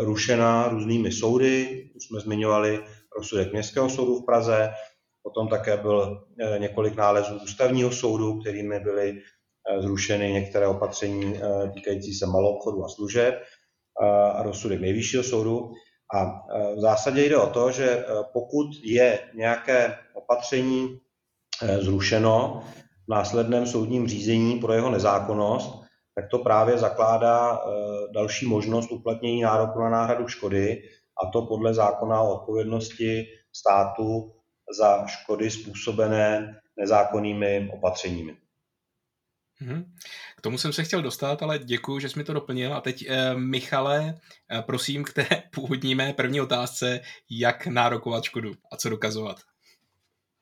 rušena 0.00 0.68
různými 0.68 1.12
soudy. 1.12 1.84
Už 1.96 2.04
jsme 2.04 2.20
zmiňovali 2.20 2.80
rozsudek 3.16 3.52
Městského 3.52 3.90
soudu 3.90 4.20
v 4.20 4.24
Praze, 4.24 4.70
potom 5.22 5.48
také 5.48 5.76
byl 5.76 6.24
e, 6.38 6.58
několik 6.58 6.96
nálezů 6.96 7.34
ústavního 7.44 7.90
soudu, 7.90 8.40
kterými 8.40 8.80
byly 8.80 9.10
e, 9.10 9.82
zrušeny 9.82 10.32
některé 10.32 10.66
opatření 10.66 11.40
týkající 11.74 12.14
se 12.14 12.26
malou 12.26 12.56
obchodu 12.56 12.84
a 12.84 12.88
služeb 12.88 13.42
a 14.36 14.42
rozsudek 14.42 14.80
nejvyššího 14.80 15.22
soudu. 15.22 15.72
A 16.14 16.24
v 16.76 16.80
zásadě 16.80 17.24
jde 17.24 17.36
o 17.36 17.46
to, 17.46 17.70
že 17.70 18.04
pokud 18.32 18.66
je 18.82 19.18
nějaké 19.34 19.98
opatření 20.14 21.00
zrušeno 21.80 22.64
v 23.06 23.10
následném 23.10 23.66
soudním 23.66 24.08
řízení 24.08 24.58
pro 24.60 24.72
jeho 24.72 24.90
nezákonnost, 24.90 25.83
tak 26.14 26.30
to 26.30 26.38
právě 26.38 26.78
zakládá 26.78 27.60
další 28.14 28.46
možnost 28.46 28.92
uplatnění 28.92 29.42
nároku 29.42 29.80
na 29.80 29.90
náhradu 29.90 30.28
škody, 30.28 30.82
a 31.22 31.30
to 31.30 31.42
podle 31.42 31.74
zákona 31.74 32.20
o 32.20 32.40
odpovědnosti 32.40 33.26
státu 33.52 34.34
za 34.78 35.06
škody 35.06 35.50
způsobené 35.50 36.60
nezákonnými 36.76 37.70
opatřeními. 37.72 38.36
Mhm. 39.60 39.94
K 40.36 40.40
tomu 40.40 40.58
jsem 40.58 40.72
se 40.72 40.84
chtěl 40.84 41.02
dostat, 41.02 41.42
ale 41.42 41.58
děkuji, 41.58 41.98
že 41.98 42.08
jsi 42.08 42.18
mi 42.18 42.24
to 42.24 42.32
doplnil. 42.32 42.74
A 42.74 42.80
teď, 42.80 43.04
eh, 43.08 43.34
Michale, 43.34 44.20
eh, 44.50 44.62
prosím 44.62 45.04
k 45.04 45.12
té 45.12 45.26
původní 45.54 45.94
mé 45.94 46.12
první 46.12 46.40
otázce, 46.40 47.00
jak 47.30 47.66
nárokovat 47.66 48.24
škodu 48.24 48.52
a 48.72 48.76
co 48.76 48.88
dokazovat. 48.88 49.36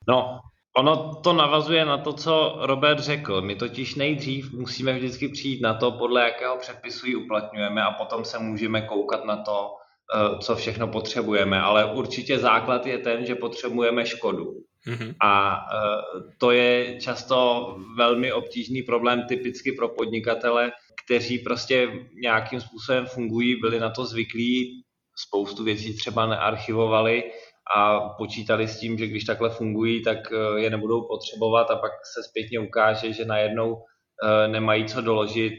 No, 0.08 0.40
ono 0.76 1.14
to 1.14 1.32
navazuje 1.32 1.84
na 1.84 1.98
to, 1.98 2.12
co 2.12 2.58
Robert 2.60 2.98
řekl. 2.98 3.42
My 3.42 3.54
totiž 3.54 3.94
nejdřív 3.94 4.52
musíme 4.52 4.92
vždycky 4.92 5.28
přijít 5.28 5.60
na 5.60 5.74
to, 5.74 5.90
podle 5.92 6.22
jakého 6.22 6.56
předpisu 6.56 7.06
ji 7.06 7.16
uplatňujeme 7.16 7.82
a 7.82 7.90
potom 7.90 8.24
se 8.24 8.38
můžeme 8.38 8.82
koukat 8.82 9.24
na 9.24 9.36
to, 9.36 9.70
eh, 10.14 10.38
co 10.38 10.56
všechno 10.56 10.88
potřebujeme. 10.88 11.60
Ale 11.60 11.92
určitě 11.92 12.38
základ 12.38 12.86
je 12.86 12.98
ten, 12.98 13.26
že 13.26 13.34
potřebujeme 13.34 14.06
škodu. 14.06 14.62
Mm-hmm. 14.86 15.14
A 15.20 15.62
uh, 15.62 16.22
to 16.38 16.50
je 16.50 17.00
často 17.00 17.66
velmi 17.96 18.32
obtížný 18.32 18.82
problém 18.82 19.26
typicky 19.28 19.72
pro 19.72 19.88
podnikatele, 19.88 20.72
kteří 21.04 21.38
prostě 21.38 21.92
nějakým 22.22 22.60
způsobem 22.60 23.06
fungují, 23.06 23.60
byli 23.60 23.80
na 23.80 23.90
to 23.90 24.04
zvyklí, 24.04 24.82
spoustu 25.16 25.64
věcí 25.64 25.96
třeba 25.96 26.26
nearchivovali 26.26 27.30
a 27.76 28.08
počítali 28.08 28.68
s 28.68 28.78
tím, 28.78 28.98
že 28.98 29.06
když 29.06 29.24
takhle 29.24 29.50
fungují, 29.50 30.02
tak 30.02 30.18
uh, 30.32 30.56
je 30.58 30.70
nebudou 30.70 31.08
potřebovat 31.08 31.70
a 31.70 31.76
pak 31.76 31.92
se 32.14 32.22
zpětně 32.22 32.60
ukáže, 32.60 33.12
že 33.12 33.24
najednou 33.24 33.72
uh, 33.72 33.82
nemají 34.46 34.84
co 34.84 35.00
doložit 35.00 35.58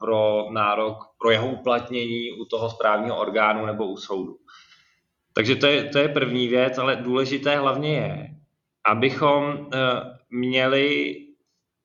pro 0.00 0.46
nárok, 0.52 0.96
pro 1.20 1.30
jeho 1.30 1.48
uplatnění 1.48 2.32
u 2.40 2.44
toho 2.44 2.70
správního 2.70 3.20
orgánu 3.20 3.66
nebo 3.66 3.86
u 3.86 3.96
soudu. 3.96 4.36
Takže 5.34 5.56
to 5.56 5.66
je, 5.66 5.84
to 5.84 5.98
je 5.98 6.08
první 6.08 6.48
věc, 6.48 6.78
ale 6.78 6.96
důležité 6.96 7.56
hlavně 7.56 7.94
je, 7.94 8.28
abychom 8.86 9.68
eh, 9.74 9.78
měli 10.30 11.16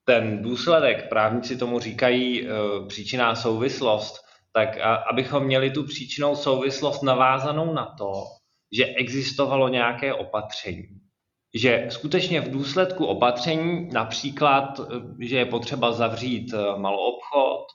ten 0.04 0.42
důsledek, 0.42 1.08
právníci 1.08 1.56
tomu 1.56 1.80
říkají 1.80 2.48
eh, 2.48 2.50
příčinná 2.88 3.34
souvislost, 3.34 4.24
tak 4.52 4.78
abychom 5.10 5.44
měli 5.44 5.70
tu 5.70 5.84
příčinou 5.84 6.36
souvislost 6.36 7.02
navázanou 7.02 7.74
na 7.74 7.94
to, 7.98 8.12
že 8.72 8.86
existovalo 8.86 9.68
nějaké 9.68 10.14
opatření. 10.14 10.88
Že 11.54 11.86
skutečně 11.90 12.40
v 12.40 12.50
důsledku 12.50 13.06
opatření, 13.06 13.88
například, 13.92 14.80
eh, 14.80 15.26
že 15.26 15.36
je 15.36 15.44
potřeba 15.46 15.92
zavřít 15.92 16.54
maloobchod, 16.76 17.66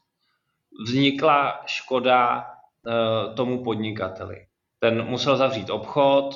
vznikla 0.85 1.61
škoda 1.65 2.45
tomu 3.35 3.63
podnikateli. 3.63 4.35
Ten 4.79 5.05
musel 5.05 5.37
zavřít 5.37 5.69
obchod, 5.69 6.35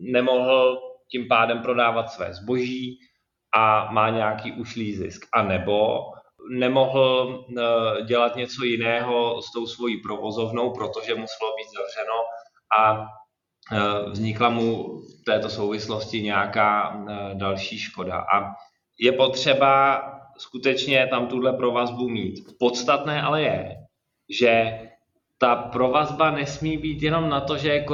nemohl 0.00 0.80
tím 1.10 1.28
pádem 1.28 1.62
prodávat 1.62 2.10
své 2.10 2.34
zboží 2.34 2.98
a 3.56 3.92
má 3.92 4.10
nějaký 4.10 4.52
ušlý 4.52 4.94
zisk. 4.96 5.26
A 5.32 5.42
nebo 5.42 5.98
nemohl 6.50 7.44
eh, 7.58 8.02
dělat 8.02 8.36
něco 8.36 8.64
jiného 8.64 9.42
s 9.42 9.52
tou 9.52 9.66
svojí 9.66 10.02
provozovnou, 10.02 10.72
protože 10.72 11.14
muselo 11.14 11.54
být 11.56 11.68
zavřeno 11.76 12.18
a 12.78 13.02
eh, 13.02 13.06
vznikla 14.10 14.48
mu 14.50 15.00
v 15.00 15.24
této 15.24 15.50
souvislosti 15.50 16.22
nějaká 16.22 16.94
eh, 16.94 17.34
další 17.34 17.78
škoda. 17.78 18.18
A 18.18 18.54
je 19.00 19.12
potřeba 19.12 20.02
skutečně 20.38 21.06
tam 21.06 21.26
tuhle 21.26 21.52
provazbu 21.52 22.08
mít. 22.08 22.34
Podstatné 22.58 23.22
ale 23.22 23.42
je, 23.42 23.74
že 24.40 24.80
ta 25.38 25.56
provazba 25.56 26.30
nesmí 26.30 26.78
být 26.78 27.02
jenom 27.02 27.28
na 27.28 27.40
to, 27.40 27.56
že 27.56 27.68
je 27.68 27.86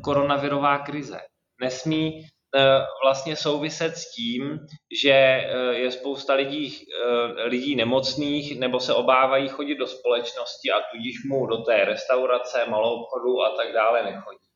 koronavirová 0.00 0.78
krize. 0.78 1.18
Nesmí 1.60 2.24
Eh, 2.54 2.80
vlastně 3.04 3.36
souviset 3.36 3.96
s 3.96 4.14
tím, 4.14 4.58
že 5.02 5.12
eh, 5.12 5.74
je 5.74 5.90
spousta 5.90 6.34
lidí, 6.34 6.86
eh, 7.04 7.44
lidí 7.44 7.76
nemocných 7.76 8.58
nebo 8.58 8.80
se 8.80 8.94
obávají 8.94 9.48
chodit 9.48 9.74
do 9.74 9.86
společnosti 9.86 10.70
a 10.70 10.80
tudíž 10.92 11.24
mu 11.24 11.46
do 11.46 11.56
té 11.56 11.84
restaurace, 11.84 12.66
malou 12.68 13.02
obchodu 13.02 13.42
a 13.42 13.56
tak 13.56 13.72
dále 13.72 14.02
nechodí. 14.02 14.47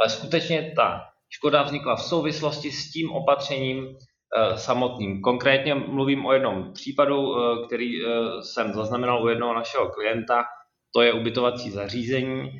Ale 0.00 0.10
skutečně 0.10 0.72
ta 0.76 1.00
škoda 1.30 1.62
vznikla 1.62 1.96
v 1.96 2.02
souvislosti 2.02 2.70
s 2.70 2.92
tím 2.92 3.12
opatřením 3.12 3.96
samotným. 4.54 5.22
Konkrétně 5.22 5.74
mluvím 5.74 6.26
o 6.26 6.32
jednom 6.32 6.72
případu, 6.72 7.34
který 7.66 7.92
jsem 8.40 8.72
zaznamenal 8.72 9.24
u 9.24 9.28
jednoho 9.28 9.54
našeho 9.54 9.88
klienta, 9.88 10.44
to 10.94 11.02
je 11.02 11.12
ubytovací 11.12 11.70
zařízení, 11.70 12.50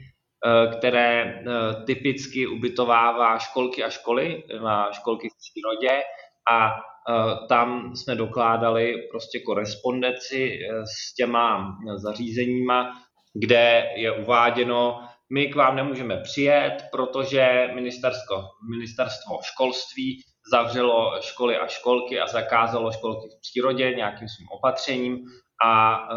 Eh, 0.46 0.76
které 0.76 1.22
eh, 1.22 1.85
typicky 1.85 2.46
ubytovává 2.46 3.38
školky 3.38 3.85
a 3.85 3.90
školy 3.90 4.42
na 4.62 4.92
školky 4.92 5.29
v 5.29 5.37
přírodě 5.37 6.03
a 6.50 6.70
eh, 6.70 7.46
tam 7.48 7.96
jsme 7.96 8.14
dokládali 8.14 9.09
prostě 9.11 9.40
korespondenci 9.40 10.59
s 10.85 11.14
těma 11.14 11.76
zařízeníma, 11.96 12.92
kde 13.35 13.90
je 13.96 14.12
uváděno, 14.12 15.09
my 15.32 15.46
k 15.46 15.54
vám 15.54 15.76
nemůžeme 15.76 16.16
přijet, 16.16 16.84
protože 16.92 17.70
ministerstvo, 17.74 18.36
ministerstvo 18.70 19.38
školství 19.42 20.22
zavřelo 20.52 21.20
školy 21.20 21.56
a 21.56 21.66
školky 21.66 22.20
a 22.20 22.26
zakázalo 22.26 22.92
školky 22.92 23.28
v 23.28 23.40
přírodě 23.40 23.94
nějakým 23.94 24.28
svým 24.28 24.48
opatřením 24.48 25.18
a 25.64 25.96
e, 25.96 26.16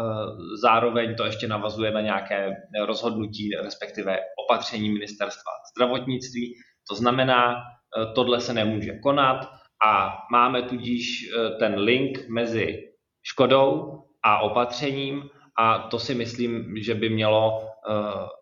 zároveň 0.62 1.14
to 1.16 1.24
ještě 1.24 1.48
navazuje 1.48 1.90
na 1.90 2.00
nějaké 2.00 2.50
rozhodnutí, 2.84 3.50
respektive 3.62 4.18
opatření 4.44 4.90
ministerstva 4.90 5.52
zdravotnictví. 5.76 6.54
To 6.88 6.94
znamená, 6.94 7.54
e, 7.54 8.14
tohle 8.14 8.40
se 8.40 8.54
nemůže 8.54 8.98
konat 9.02 9.50
a 9.86 10.18
máme 10.32 10.62
tudíž 10.62 11.04
e, 11.22 11.50
ten 11.58 11.78
link 11.78 12.28
mezi 12.28 12.82
škodou 13.22 14.02
a 14.22 14.38
opatřením 14.38 15.30
a 15.58 15.78
to 15.78 15.98
si 15.98 16.14
myslím, 16.14 16.74
že 16.82 16.94
by 16.94 17.08
mělo 17.08 17.73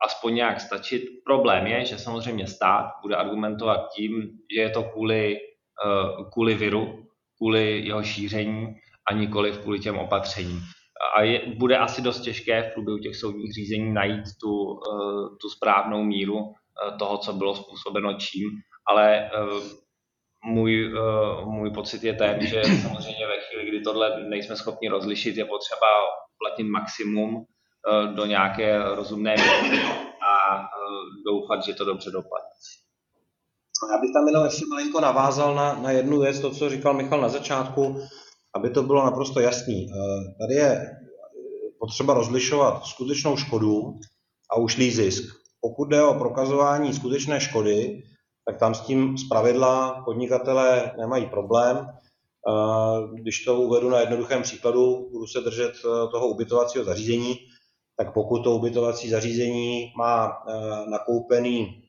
aspoň 0.04 0.34
nějak 0.34 0.60
stačit. 0.60 1.02
Problém 1.24 1.66
je, 1.66 1.84
že 1.84 1.98
samozřejmě 1.98 2.46
stát 2.46 2.90
bude 3.02 3.16
argumentovat 3.16 3.88
tím, 3.96 4.22
že 4.54 4.60
je 4.60 4.70
to 4.70 4.82
kvůli, 4.82 5.36
uh, 5.84 6.30
kvůli 6.32 6.54
viru, 6.54 7.06
kvůli 7.36 7.82
jeho 7.86 8.02
šíření 8.02 8.74
a 9.10 9.14
nikoli 9.14 9.52
kvůli 9.52 9.80
těm 9.80 9.98
opatřením. 9.98 10.60
A 11.16 11.22
je, 11.22 11.40
bude 11.56 11.78
asi 11.78 12.02
dost 12.02 12.20
těžké 12.20 12.62
v 12.62 12.74
průběhu 12.74 12.98
těch 12.98 13.16
soudních 13.16 13.52
řízení 13.54 13.92
najít 13.92 14.24
tu, 14.42 14.50
uh, 14.50 15.36
tu 15.40 15.48
správnou 15.48 16.04
míru 16.04 16.54
toho, 16.98 17.18
co 17.18 17.32
bylo 17.32 17.54
způsobeno 17.54 18.14
čím, 18.14 18.50
ale 18.88 19.30
můj, 20.44 20.94
můj 21.44 21.70
pocit 21.70 22.04
je 22.04 22.12
ten, 22.12 22.46
že 22.46 22.64
samozřejmě 22.64 23.26
ve 23.26 23.40
chvíli, 23.40 23.68
kdy 23.68 23.80
tohle 23.80 24.28
nejsme 24.28 24.56
schopni 24.56 24.88
rozlišit, 24.88 25.36
je 25.36 25.44
potřeba 25.44 25.86
platit 26.38 26.64
maximum 26.64 27.44
do 28.14 28.26
nějaké 28.26 28.94
rozumné 28.94 29.34
a 29.34 30.58
uh, 30.58 30.64
doufat, 31.26 31.64
že 31.64 31.74
to 31.74 31.84
dobře 31.84 32.10
dopadne. 32.10 32.48
Já 33.92 33.98
bych 33.98 34.12
tam 34.12 34.26
jenom 34.26 34.44
ještě 34.44 34.66
malinko 34.66 35.00
navázal 35.00 35.54
na, 35.54 35.74
na 35.74 35.90
jednu 35.90 36.20
věc, 36.20 36.40
to, 36.40 36.50
co 36.50 36.68
říkal 36.68 36.94
Michal 36.94 37.20
na 37.20 37.28
začátku, 37.28 38.00
aby 38.56 38.70
to 38.70 38.82
bylo 38.82 39.04
naprosto 39.04 39.40
jasný. 39.40 39.86
Tady 40.40 40.54
je 40.54 40.90
potřeba 41.78 42.14
rozlišovat 42.14 42.84
skutečnou 42.84 43.36
škodu 43.36 43.94
a 44.50 44.56
ušlý 44.56 44.90
zisk. 44.90 45.34
Pokud 45.60 45.84
jde 45.84 46.02
o 46.02 46.14
prokazování 46.14 46.92
skutečné 46.92 47.40
škody, 47.40 48.02
tak 48.46 48.58
tam 48.58 48.74
s 48.74 48.80
tím 48.80 49.18
zpravidla 49.18 50.02
podnikatelé 50.04 50.92
nemají 50.98 51.26
problém. 51.26 51.86
Když 53.14 53.44
to 53.44 53.60
uvedu 53.60 53.90
na 53.90 54.00
jednoduchém 54.00 54.42
příkladu, 54.42 55.08
budu 55.12 55.26
se 55.26 55.40
držet 55.40 55.72
toho 55.82 56.28
ubytovacího 56.28 56.84
zařízení, 56.84 57.38
tak 58.04 58.14
pokud 58.14 58.42
to 58.44 58.56
ubytovací 58.56 59.10
zařízení 59.10 59.92
má 59.96 60.26
e, 60.26 60.90
nakoupený 60.90 61.82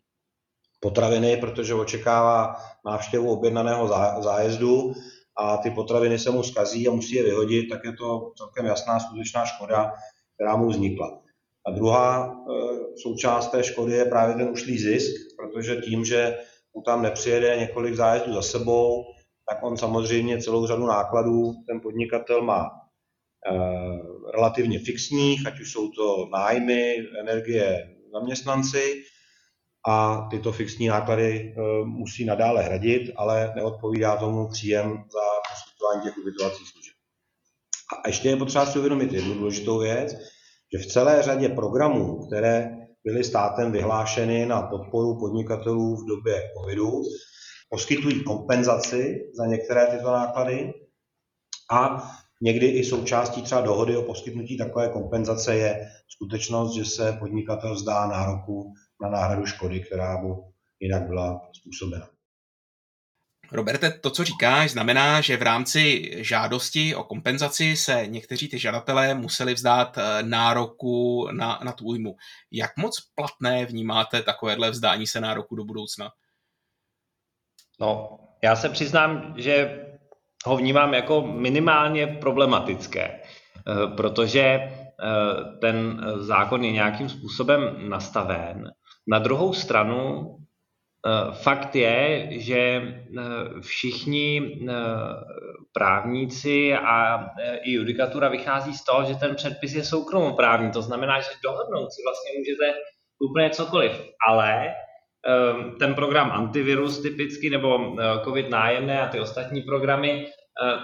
potraviny, 0.79 1.37
protože 1.37 1.73
očekává 1.73 2.55
návštěvu 2.85 3.31
objednaného 3.31 3.87
zájezdu 4.21 4.93
a 5.37 5.57
ty 5.57 5.71
potraviny 5.71 6.19
se 6.19 6.31
mu 6.31 6.43
skazí 6.43 6.87
a 6.87 6.91
musí 6.91 7.15
je 7.15 7.23
vyhodit, 7.23 7.69
tak 7.69 7.79
je 7.85 7.93
to 7.93 8.31
celkem 8.37 8.65
jasná 8.65 8.99
skutečná 8.99 9.45
škoda, 9.45 9.93
která 10.35 10.55
mu 10.55 10.69
vznikla. 10.69 11.21
A 11.67 11.71
druhá 11.71 12.25
e, 12.25 12.53
součást 13.01 13.47
té 13.47 13.63
škody 13.63 13.93
je 13.93 14.05
právě 14.05 14.35
ten 14.35 14.49
ušlý 14.49 14.79
zisk, 14.79 15.11
protože 15.37 15.75
tím, 15.75 16.05
že 16.05 16.37
mu 16.75 16.81
tam 16.81 17.01
nepřijede 17.01 17.57
několik 17.57 17.95
zájezdů 17.95 18.33
za 18.33 18.41
sebou, 18.41 19.03
tak 19.49 19.63
on 19.63 19.77
samozřejmě 19.77 20.41
celou 20.41 20.67
řadu 20.67 20.85
nákladů 20.85 21.53
ten 21.67 21.79
podnikatel 21.81 22.41
má 22.41 22.82
relativně 24.33 24.79
fixních, 24.79 25.47
ať 25.47 25.59
už 25.59 25.71
jsou 25.71 25.91
to 25.91 26.29
nájmy, 26.31 26.95
energie, 27.19 27.89
zaměstnanci, 28.13 29.03
a 29.87 30.27
tyto 30.31 30.51
fixní 30.51 30.87
náklady 30.87 31.29
e, 31.29 31.85
musí 31.85 32.25
nadále 32.25 32.63
hradit, 32.63 33.11
ale 33.15 33.53
neodpovídá 33.55 34.17
tomu 34.17 34.47
příjem 34.47 34.89
za 34.91 35.21
poskytování 35.51 36.01
těch 36.03 36.17
ubytovacích 36.17 36.67
služeb. 36.67 36.93
A 38.03 38.07
ještě 38.07 38.29
je 38.29 38.35
potřeba 38.35 38.65
si 38.65 38.79
uvědomit 38.79 39.13
jednu 39.13 39.33
důležitou 39.33 39.79
věc, 39.79 40.15
že 40.73 40.79
v 40.79 40.85
celé 40.85 41.21
řadě 41.21 41.49
programů, 41.49 42.27
které 42.27 42.69
byly 43.05 43.23
státem 43.23 43.71
vyhlášeny 43.71 44.45
na 44.45 44.61
podporu 44.61 45.19
podnikatelů 45.19 45.95
v 45.95 46.07
době 46.07 46.41
covidu, 46.57 46.91
poskytují 47.69 48.23
kompenzaci 48.23 49.31
za 49.33 49.45
některé 49.45 49.87
tyto 49.87 50.11
náklady 50.11 50.73
a 51.71 52.09
někdy 52.43 52.67
i 52.67 52.83
součástí 52.83 53.41
třeba 53.41 53.61
dohody 53.61 53.97
o 53.97 54.03
poskytnutí 54.03 54.57
takové 54.57 54.89
kompenzace 54.89 55.55
je 55.55 55.91
skutečnost, 56.07 56.75
že 56.75 56.85
se 56.85 57.17
podnikatel 57.19 57.77
zdá 57.77 58.07
nároku 58.07 58.73
na 59.01 59.09
náhradu 59.09 59.45
škody, 59.45 59.79
která 59.79 60.17
mu 60.21 60.53
jinak 60.79 61.07
byla 61.07 61.41
způsobena. 61.53 62.09
Roberte, 63.51 63.91
to, 63.91 64.09
co 64.09 64.23
říkáš, 64.23 64.71
znamená, 64.71 65.21
že 65.21 65.37
v 65.37 65.41
rámci 65.41 66.11
žádosti 66.23 66.95
o 66.95 67.03
kompenzaci 67.03 67.75
se 67.75 68.07
někteří 68.07 68.47
ty 68.47 68.59
žadatelé 68.59 69.13
museli 69.13 69.53
vzdát 69.53 69.97
eh, 69.97 70.23
nároku 70.23 71.27
na, 71.31 71.59
na 71.63 71.71
tu 71.71 71.85
újmu. 71.85 72.15
Jak 72.51 72.77
moc 72.77 72.99
platné 73.15 73.65
vnímáte 73.65 74.21
takovéhle 74.21 74.71
vzdání 74.71 75.07
se 75.07 75.21
nároku 75.21 75.55
do 75.55 75.63
budoucna? 75.63 76.11
No, 77.79 78.19
já 78.43 78.55
se 78.55 78.69
přiznám, 78.69 79.33
že 79.37 79.85
ho 80.45 80.57
vnímám 80.57 80.93
jako 80.93 81.21
minimálně 81.21 82.07
problematické, 82.07 83.03
eh, 83.03 83.21
protože 83.97 84.41
eh, 84.41 84.69
ten 85.61 86.05
zákon 86.17 86.63
je 86.63 86.71
nějakým 86.71 87.09
způsobem 87.09 87.89
nastaven, 87.89 88.71
na 89.07 89.19
druhou 89.19 89.53
stranu 89.53 90.27
eh, 91.05 91.31
fakt 91.31 91.75
je, 91.75 92.27
že 92.31 92.81
všichni 93.61 94.59
právníci 95.73 96.73
a 96.73 97.25
i 97.63 97.71
judikatura 97.71 98.29
vychází 98.29 98.73
z 98.73 98.83
toho, 98.83 99.03
že 99.03 99.15
ten 99.15 99.35
předpis 99.35 99.73
je 99.73 99.83
soukromoprávní. 99.83 100.71
To 100.71 100.81
znamená, 100.81 101.19
že 101.19 101.29
dohodnout 101.43 101.91
si 101.91 102.01
vlastně 102.05 102.31
můžete 102.39 102.79
úplně 103.19 103.49
cokoliv, 103.49 103.91
ale 104.27 104.73
ten 105.79 105.95
program 105.95 106.31
antivirus 106.31 107.01
typicky 107.01 107.49
nebo 107.49 107.95
COVID 108.23 108.49
nájemné 108.49 109.01
a 109.01 109.07
ty 109.07 109.19
ostatní 109.19 109.61
programy, 109.61 110.27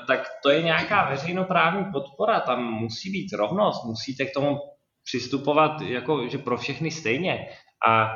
tak 0.08 0.28
to 0.44 0.50
je 0.50 0.62
nějaká 0.62 1.10
veřejnoprávní 1.10 1.86
podpora, 1.92 2.40
tam 2.40 2.64
musí 2.64 3.12
být 3.12 3.34
rovnost, 3.38 3.86
musíte 3.86 4.26
k 4.26 4.34
tomu 4.34 4.58
přistupovat 5.04 5.82
jako, 5.82 6.28
že 6.28 6.38
pro 6.38 6.58
všechny 6.58 6.92
stejně. 6.92 7.48
A 7.88 8.06
e, 8.06 8.14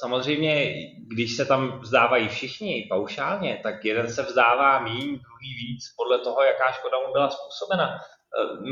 samozřejmě, 0.00 0.72
když 1.14 1.36
se 1.36 1.44
tam 1.44 1.80
vzdávají 1.80 2.28
všichni 2.28 2.86
paušálně, 2.90 3.60
tak 3.62 3.84
jeden 3.84 4.08
se 4.08 4.22
vzdává 4.22 4.80
míň, 4.80 5.04
druhý 5.04 5.50
víc, 5.62 5.84
podle 5.96 6.18
toho, 6.18 6.42
jaká 6.42 6.72
škoda 6.72 6.96
mu 7.06 7.12
byla 7.12 7.30
způsobena. 7.30 7.98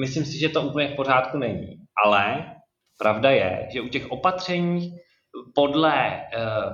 Myslím 0.01 0.25
si, 0.25 0.39
že 0.39 0.49
to 0.49 0.63
úplně 0.63 0.89
v 0.89 0.97
pořádku 0.97 1.39
není. 1.39 1.77
Ale 2.05 2.45
pravda 2.99 3.31
je, 3.31 3.69
že 3.73 3.81
u 3.81 3.89
těch 3.89 4.11
opatření 4.11 4.91
podle 5.55 5.95
e, 6.07 6.23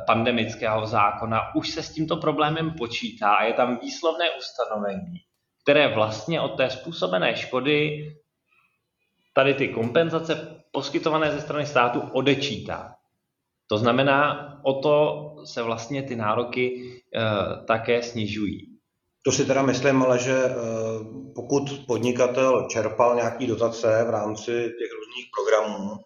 pandemického 0.06 0.86
zákona 0.86 1.54
už 1.54 1.70
se 1.70 1.82
s 1.82 1.90
tímto 1.90 2.16
problémem 2.16 2.70
počítá 2.70 3.34
a 3.34 3.44
je 3.44 3.52
tam 3.52 3.78
výslovné 3.78 4.24
ustanovení, 4.38 5.18
které 5.62 5.94
vlastně 5.94 6.40
od 6.40 6.56
té 6.56 6.70
způsobené 6.70 7.36
škody 7.36 8.08
tady 9.34 9.54
ty 9.54 9.68
kompenzace 9.68 10.62
poskytované 10.72 11.32
ze 11.32 11.40
strany 11.40 11.66
státu 11.66 12.00
odečítá. 12.12 12.94
To 13.66 13.78
znamená, 13.78 14.52
o 14.64 14.80
to 14.80 15.26
se 15.44 15.62
vlastně 15.62 16.02
ty 16.02 16.16
nároky 16.16 16.74
uh, 16.76 17.66
také 17.66 18.02
snižují. 18.02 18.78
To 19.24 19.32
si 19.32 19.44
teda 19.44 19.62
myslím, 19.62 20.02
ale 20.02 20.18
že 20.18 20.44
uh, 20.44 20.52
pokud 21.34 21.62
podnikatel 21.86 22.68
čerpal 22.70 23.16
nějaký 23.16 23.46
dotace 23.46 24.04
v 24.06 24.10
rámci 24.10 24.52
těch 24.52 24.90
různých 24.92 25.26
programů, 25.34 25.96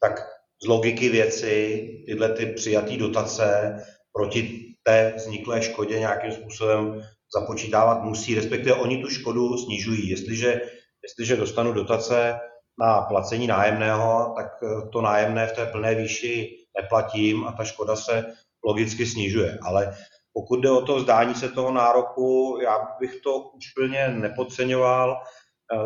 tak 0.00 0.37
z 0.62 0.66
logiky 0.66 1.08
věci 1.08 1.86
tyhle 2.06 2.28
ty 2.28 2.46
přijatý 2.46 2.96
dotace 2.96 3.76
proti 4.12 4.68
té 4.82 5.12
vzniklé 5.16 5.62
škodě 5.62 5.98
nějakým 5.98 6.32
způsobem 6.32 7.02
započítávat 7.36 8.02
musí, 8.02 8.34
respektive 8.34 8.74
oni 8.74 9.02
tu 9.02 9.08
škodu 9.08 9.58
snižují. 9.58 10.08
Jestliže, 10.08 10.60
jestliže 11.02 11.36
dostanu 11.36 11.72
dotace 11.72 12.40
na 12.80 13.00
placení 13.00 13.46
nájemného, 13.46 14.34
tak 14.36 14.46
eh, 14.62 14.88
to 14.92 15.02
nájemné 15.02 15.46
v 15.46 15.52
té 15.52 15.66
plné 15.66 15.94
výši 15.94 16.56
neplatím 16.82 17.44
a 17.44 17.52
ta 17.52 17.64
škoda 17.64 17.96
se 17.96 18.24
logicky 18.64 19.06
snižuje. 19.06 19.58
Ale 19.62 19.94
pokud 20.32 20.60
jde 20.60 20.70
o 20.70 20.80
to 20.80 20.96
vzdání 20.96 21.34
se 21.34 21.48
toho 21.48 21.72
nároku, 21.72 22.58
já 22.62 22.78
bych 23.00 23.20
to 23.20 23.38
úplně 23.38 24.08
nepodceňoval. 24.08 25.16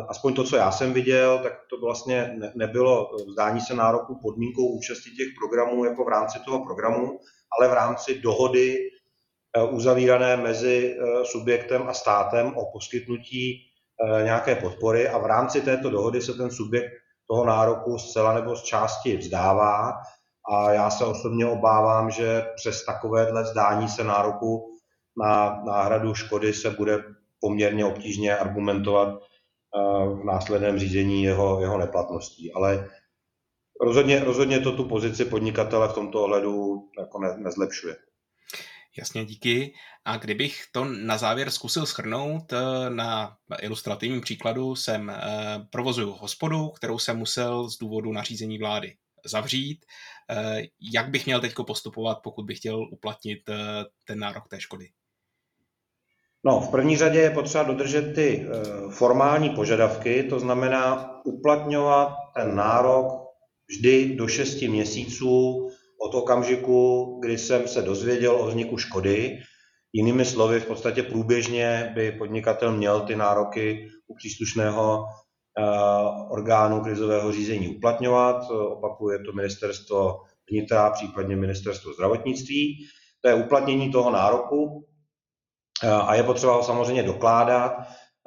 Aspoň 0.09 0.35
to, 0.35 0.45
co 0.45 0.57
já 0.57 0.71
jsem 0.71 0.93
viděl, 0.93 1.39
tak 1.43 1.53
to 1.71 1.81
vlastně 1.81 2.39
nebylo 2.55 3.11
vzdání 3.29 3.61
se 3.61 3.75
nároku 3.75 4.19
podmínkou 4.23 4.67
účasti 4.67 5.11
těch 5.11 5.29
programů 5.39 5.85
jako 5.85 6.05
v 6.05 6.09
rámci 6.09 6.39
toho 6.45 6.65
programu, 6.65 7.19
ale 7.59 7.69
v 7.69 7.73
rámci 7.73 8.21
dohody 8.21 8.77
eh, 9.57 9.63
uzavírané 9.63 10.37
mezi 10.37 10.97
eh, 10.97 11.25
subjektem 11.25 11.89
a 11.89 11.93
státem 11.93 12.57
o 12.57 12.73
poskytnutí 12.73 13.69
nějaké 14.23 14.57
podpory. 14.57 15.09
A 15.09 15.19
v 15.19 15.27
rámci 15.27 15.61
této 15.61 15.91
dohody 15.91 16.23
se 16.23 16.35
ten 16.35 16.51
subjekt 16.51 16.93
toho 17.31 17.45
nároku 17.47 17.99
zcela 17.99 18.35
nebo 18.35 18.57
z 18.57 18.63
části 18.63 19.17
vzdává. 19.17 19.93
A 20.53 20.73
já 20.73 20.91
se 20.91 21.05
osobně 21.05 21.47
obávám, 21.47 22.11
že 22.11 22.47
přes 22.57 22.85
takovéhle 22.85 23.45
zdání 23.45 23.89
se 23.89 24.05
nároku 24.05 24.73
na 25.17 25.63
náhradu 25.65 26.15
škody 26.15 26.55
se 26.55 26.71
bude 26.71 27.05
poměrně 27.41 27.85
obtížně 27.85 28.37
argumentovat 28.37 29.19
v 30.21 30.25
následném 30.25 30.79
řízení 30.79 31.23
jeho, 31.23 31.61
jeho 31.61 31.79
neplatností. 31.79 32.53
Ale 32.53 32.91
rozhodně, 33.81 34.25
rozhodně 34.25 34.61
to 34.61 34.73
tu 34.73 34.85
pozici 34.89 35.25
podnikatele 35.25 35.89
v 35.89 35.95
tomto 35.95 36.23
ohledu 36.23 36.83
jako 36.99 37.19
ne, 37.21 37.37
nezlepšuje. 37.39 37.97
Jasně, 38.99 39.25
díky. 39.25 39.75
A 40.05 40.17
kdybych 40.17 40.65
to 40.73 40.85
na 40.85 41.19
závěr 41.19 41.51
zkusil 41.51 41.87
schrnout, 41.87 42.53
eh, 42.53 42.91
na 42.91 43.37
ilustrativním 43.61 44.21
příkladu 44.21 44.77
jsem 44.77 45.11
eh, 45.11 45.17
provozuju 45.71 46.13
hospodu, 46.13 46.69
kterou 46.69 46.99
jsem 46.99 47.19
musel 47.19 47.71
z 47.71 47.79
důvodu 47.79 48.13
nařízení 48.13 48.59
vlády 48.59 48.97
zavřít. 49.25 49.85
Eh, 50.31 50.63
jak 50.95 51.11
bych 51.11 51.27
měl 51.27 51.41
teď 51.41 51.55
postupovat, 51.67 52.19
pokud 52.23 52.43
bych 52.43 52.59
chtěl 52.59 52.89
uplatnit 52.93 53.39
ten 54.05 54.19
nárok 54.19 54.49
té 54.49 54.61
škody? 54.61 54.89
No, 56.45 56.61
v 56.61 56.71
první 56.71 56.97
řadě 56.97 57.19
je 57.19 57.31
potřeba 57.31 57.65
dodržet 57.65 58.15
ty 58.15 58.47
formální 58.91 59.51
požadavky, 59.51 60.23
to 60.23 60.41
znamená 60.41 61.13
uplatňovat 61.25 62.15
ten 62.37 62.57
nárok 62.57 63.07
vždy 63.69 64.17
do 64.17 64.29
6 64.29 64.63
měsíců 64.63 65.69
od 66.03 66.15
okamžiku, 66.15 67.19
kdy 67.23 67.39
jsem 67.39 67.69
se 67.69 67.83
dozvěděl 67.83 68.37
o 68.37 68.47
vzniku 68.47 68.79
škody. 68.79 69.39
Jinými 69.93 70.25
slovy, 70.25 70.61
v 70.61 70.67
podstatě 70.67 71.03
průběžně 71.03 71.93
by 71.95 72.13
podnikatel 72.13 72.73
měl 72.73 73.01
ty 73.01 73.17
nároky 73.17 73.89
u 74.07 74.15
příslušného 74.15 75.05
eh, 75.59 75.63
orgánu 76.31 76.81
krizového 76.81 77.33
řízení 77.33 77.77
uplatňovat. 77.77 78.51
Opakuje 78.51 79.19
to 79.19 79.33
ministerstvo 79.33 80.21
vnitra, 80.51 80.91
případně 80.91 81.37
ministerstvo 81.37 81.93
zdravotnictví. 81.93 82.87
To 83.21 83.29
je 83.29 83.35
uplatnění 83.35 83.93
toho 83.93 84.11
nároku 84.11 84.85
eh, 84.85 84.92
a 85.91 86.15
je 86.15 86.23
potřeba 86.23 86.55
ho 86.55 86.63
samozřejmě 86.63 87.03
dokládat. 87.03 87.73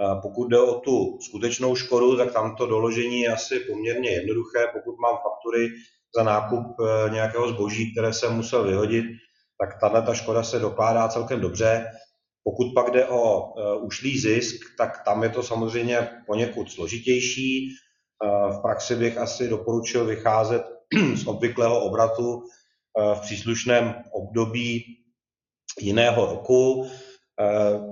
Eh, 0.02 0.20
pokud 0.22 0.48
jde 0.48 0.60
o 0.60 0.80
tu 0.80 1.18
skutečnou 1.22 1.76
škodu, 1.76 2.18
tak 2.18 2.34
tam 2.34 2.56
to 2.56 2.66
doložení 2.66 3.22
je 3.22 3.34
asi 3.34 3.60
poměrně 3.60 4.10
jednoduché. 4.10 4.68
Pokud 4.74 5.00
mám 5.00 5.18
faktury 5.24 5.68
za 6.18 6.24
nákup 6.24 6.66
eh, 6.80 7.10
nějakého 7.10 7.50
zboží, 7.50 7.92
které 7.92 8.14
jsem 8.14 8.36
musel 8.36 8.64
vyhodit, 8.64 9.06
tak 9.60 9.80
tahle 9.80 10.02
ta 10.02 10.14
škoda 10.14 10.44
se 10.44 10.60
dokládá 10.60 11.08
celkem 11.08 11.42
dobře. 11.42 11.86
Pokud 12.44 12.74
pak 12.76 12.92
jde 12.92 13.08
o 13.08 13.54
eh, 13.58 13.76
ušlý 13.76 14.20
zisk, 14.20 14.56
tak 14.78 15.04
tam 15.06 15.24
je 15.24 15.30
to 15.30 15.44
samozřejmě 15.44 16.10
poněkud 16.28 16.72
složitější. 16.72 17.70
Eh, 17.70 18.54
v 18.54 18.62
praxi 18.62 18.96
bych 18.96 19.18
asi 19.18 19.48
doporučil 19.48 20.06
vycházet 20.06 20.64
z 21.16 21.28
obvyklého 21.28 21.80
obratu 21.80 22.44
v 23.16 23.22
příslušném 23.22 23.96
období 24.12 24.84
jiného 25.82 26.26
roku. 26.26 26.88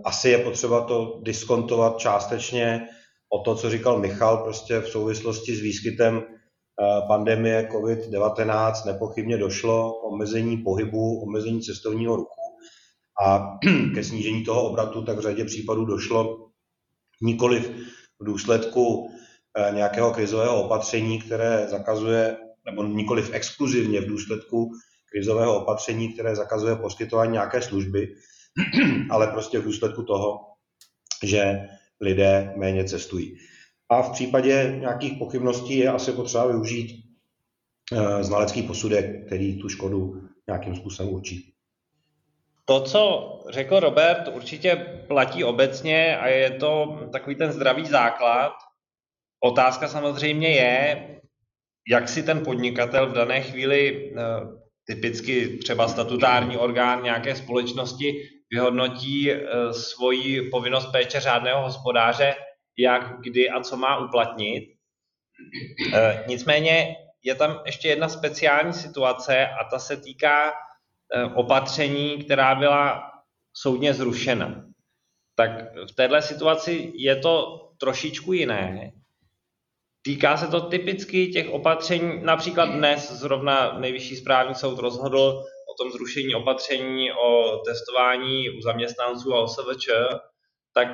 Asi 0.04 0.30
je 0.30 0.38
potřeba 0.38 0.82
to 0.82 1.20
diskontovat 1.24 1.98
částečně 1.98 2.88
o 3.30 3.40
to, 3.40 3.56
co 3.56 3.70
říkal 3.70 4.00
Michal, 4.00 4.38
prostě 4.38 4.80
v 4.80 4.88
souvislosti 4.88 5.56
s 5.56 5.60
výskytem 5.60 6.24
Eh, 6.82 7.02
pandemie 7.08 7.70
COVID-19 7.72 8.86
nepochybně 8.86 9.38
došlo 9.38 9.92
k 9.92 10.04
omezení 10.04 10.58
pohybu, 10.58 11.22
omezení 11.22 11.62
cestovního 11.62 12.16
ruchu 12.16 12.42
a 13.26 13.58
ke 13.96 14.04
snížení 14.04 14.44
toho 14.44 14.64
obratu 14.64 15.06
tak 15.06 15.18
v 15.18 15.22
řadě 15.22 15.46
případů 15.46 15.86
došlo 15.86 16.50
nikoli 17.22 17.60
v 18.20 18.26
důsledku 18.26 19.10
eh, 19.58 19.72
nějakého 19.76 20.12
krizového 20.12 20.64
opatření, 20.64 21.22
které 21.22 21.68
zakazuje, 21.68 22.38
nebo 22.66 22.84
nikoli 22.84 23.24
exkluzivně 23.32 24.02
v 24.02 24.08
důsledku 24.08 24.72
krizového 25.12 25.62
opatření, 25.62 26.14
které 26.14 26.36
zakazuje 26.36 26.76
poskytování 26.76 27.32
nějaké 27.32 27.62
služby, 27.62 28.08
ale 29.10 29.28
prostě 29.28 29.60
v 29.60 29.64
důsledku 29.64 30.04
toho, 30.04 30.40
že 31.24 31.70
lidé 32.02 32.54
méně 32.58 32.84
cestují. 32.84 33.38
A 33.90 34.02
v 34.02 34.12
případě 34.12 34.76
nějakých 34.80 35.18
pochybností 35.18 35.78
je 35.78 35.90
asi 35.90 36.12
potřeba 36.12 36.48
využít 36.48 37.04
eh, 37.92 38.24
znalecký 38.24 38.64
posudek, 38.64 39.26
který 39.26 39.62
tu 39.62 39.70
škodu 39.70 40.22
nějakým 40.48 40.76
způsobem 40.76 41.14
určí. 41.14 41.54
To, 42.66 42.82
co 42.82 43.30
řekl 43.50 43.80
Robert, 43.80 44.28
určitě 44.28 44.76
platí 45.08 45.44
obecně 45.44 46.18
a 46.18 46.28
je 46.28 46.52
to 46.52 47.00
takový 47.12 47.36
ten 47.36 47.52
zdravý 47.52 47.86
základ. 47.86 48.54
Otázka 49.44 49.88
samozřejmě 49.88 50.50
je, 50.50 51.10
jak 51.88 52.10
si 52.10 52.24
ten 52.24 52.44
podnikatel 52.44 53.10
v 53.10 53.14
dané 53.14 53.42
chvíli, 53.42 54.14
eh, 54.18 54.22
typicky 54.86 55.58
třeba 55.58 55.88
statutární 55.88 56.58
orgán 56.58 57.04
nějaké 57.04 57.36
společnosti, 57.36 58.14
vyhodnotí 58.54 59.32
eh, 59.32 59.74
svoji 59.74 60.50
povinnost 60.50 60.92
péče 60.92 61.20
řádného 61.20 61.62
hospodáře 61.62 62.36
jak, 62.78 63.20
kdy 63.22 63.50
a 63.50 63.62
co 63.62 63.78
má 63.78 63.98
uplatnit. 63.98 64.74
E, 65.94 66.24
nicméně 66.28 66.96
je 67.24 67.36
tam 67.36 67.62
ještě 67.66 67.88
jedna 67.88 68.10
speciální 68.10 68.74
situace 68.74 69.48
a 69.48 69.64
ta 69.64 69.80
se 69.80 69.98
týká 69.98 70.50
e, 70.50 70.54
opatření, 71.24 72.24
která 72.24 72.56
byla 72.56 73.12
soudně 73.54 73.94
zrušena. 73.94 74.66
Tak 75.36 75.52
v 75.92 75.96
této 75.96 76.22
situaci 76.22 76.92
je 76.96 77.16
to 77.16 77.60
trošičku 77.80 78.34
jiné. 78.34 78.92
Týká 80.02 80.38
se 80.38 80.48
to 80.48 80.62
typicky 80.62 81.28
těch 81.28 81.50
opatření, 81.50 82.24
například 82.24 82.66
dnes 82.66 83.12
zrovna 83.12 83.80
nejvyšší 83.80 84.16
správní 84.16 84.56
soud 84.56 84.80
rozhodl 84.80 85.44
o 85.74 85.84
tom 85.84 85.92
zrušení 85.92 86.36
opatření 86.36 87.12
o 87.12 87.58
testování 87.58 88.50
u 88.50 88.62
zaměstnanců 88.62 89.34
a 89.34 89.42
OSVČ, 89.42 89.90
tak 90.74 90.88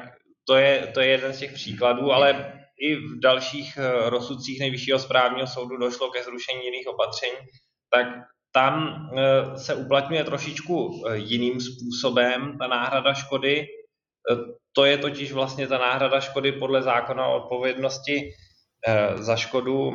to 0.48 0.56
je, 0.56 0.92
to 0.94 1.00
je 1.00 1.08
jeden 1.08 1.34
z 1.34 1.40
těch 1.40 1.54
příkladů, 1.54 2.12
ale 2.12 2.54
i 2.80 2.96
v 2.96 3.20
dalších 3.20 3.78
eh, 3.78 4.10
rozsudcích 4.10 4.60
nejvyššího 4.60 5.00
správního 5.00 5.48
soudu 5.48 5.78
došlo 5.78 6.10
ke 6.10 6.24
zrušení 6.24 6.66
jiných 6.66 6.88
opatření, 6.88 7.38
tak 7.94 8.08
tam 8.52 8.96
eh, 9.18 9.58
se 9.58 9.76
uplatňuje 9.76 10.24
trošičku 10.24 11.04
eh, 11.08 11.18
jiným 11.18 11.62
způsobem 11.62 12.58
ta 12.60 12.68
náhrada 12.68 13.14
škody. 13.14 13.68
To 14.76 14.86
je 14.86 14.98
totiž 14.98 15.32
vlastně 15.32 15.68
ta 15.68 15.78
náhrada 15.78 16.20
škody 16.20 16.52
podle 16.52 16.82
zákona 16.82 17.28
o 17.28 17.44
odpovědnosti 17.44 18.32
za 19.16 19.36
škodu 19.36 19.92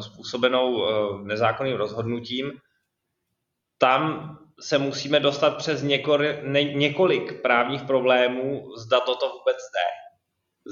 způsobenou 0.00 0.86
nezákonným 1.24 1.76
rozhodnutím. 1.76 2.52
Tam 3.84 4.36
se 4.60 4.78
musíme 4.78 5.20
dostat 5.20 5.56
přes 5.56 5.82
několik, 5.82 6.42
ne, 6.42 6.64
několik 6.64 7.42
právních 7.42 7.82
problémů, 7.82 8.64
zda 8.76 9.00
toto 9.00 9.26
vůbec 9.28 9.56
jde. 9.56 9.88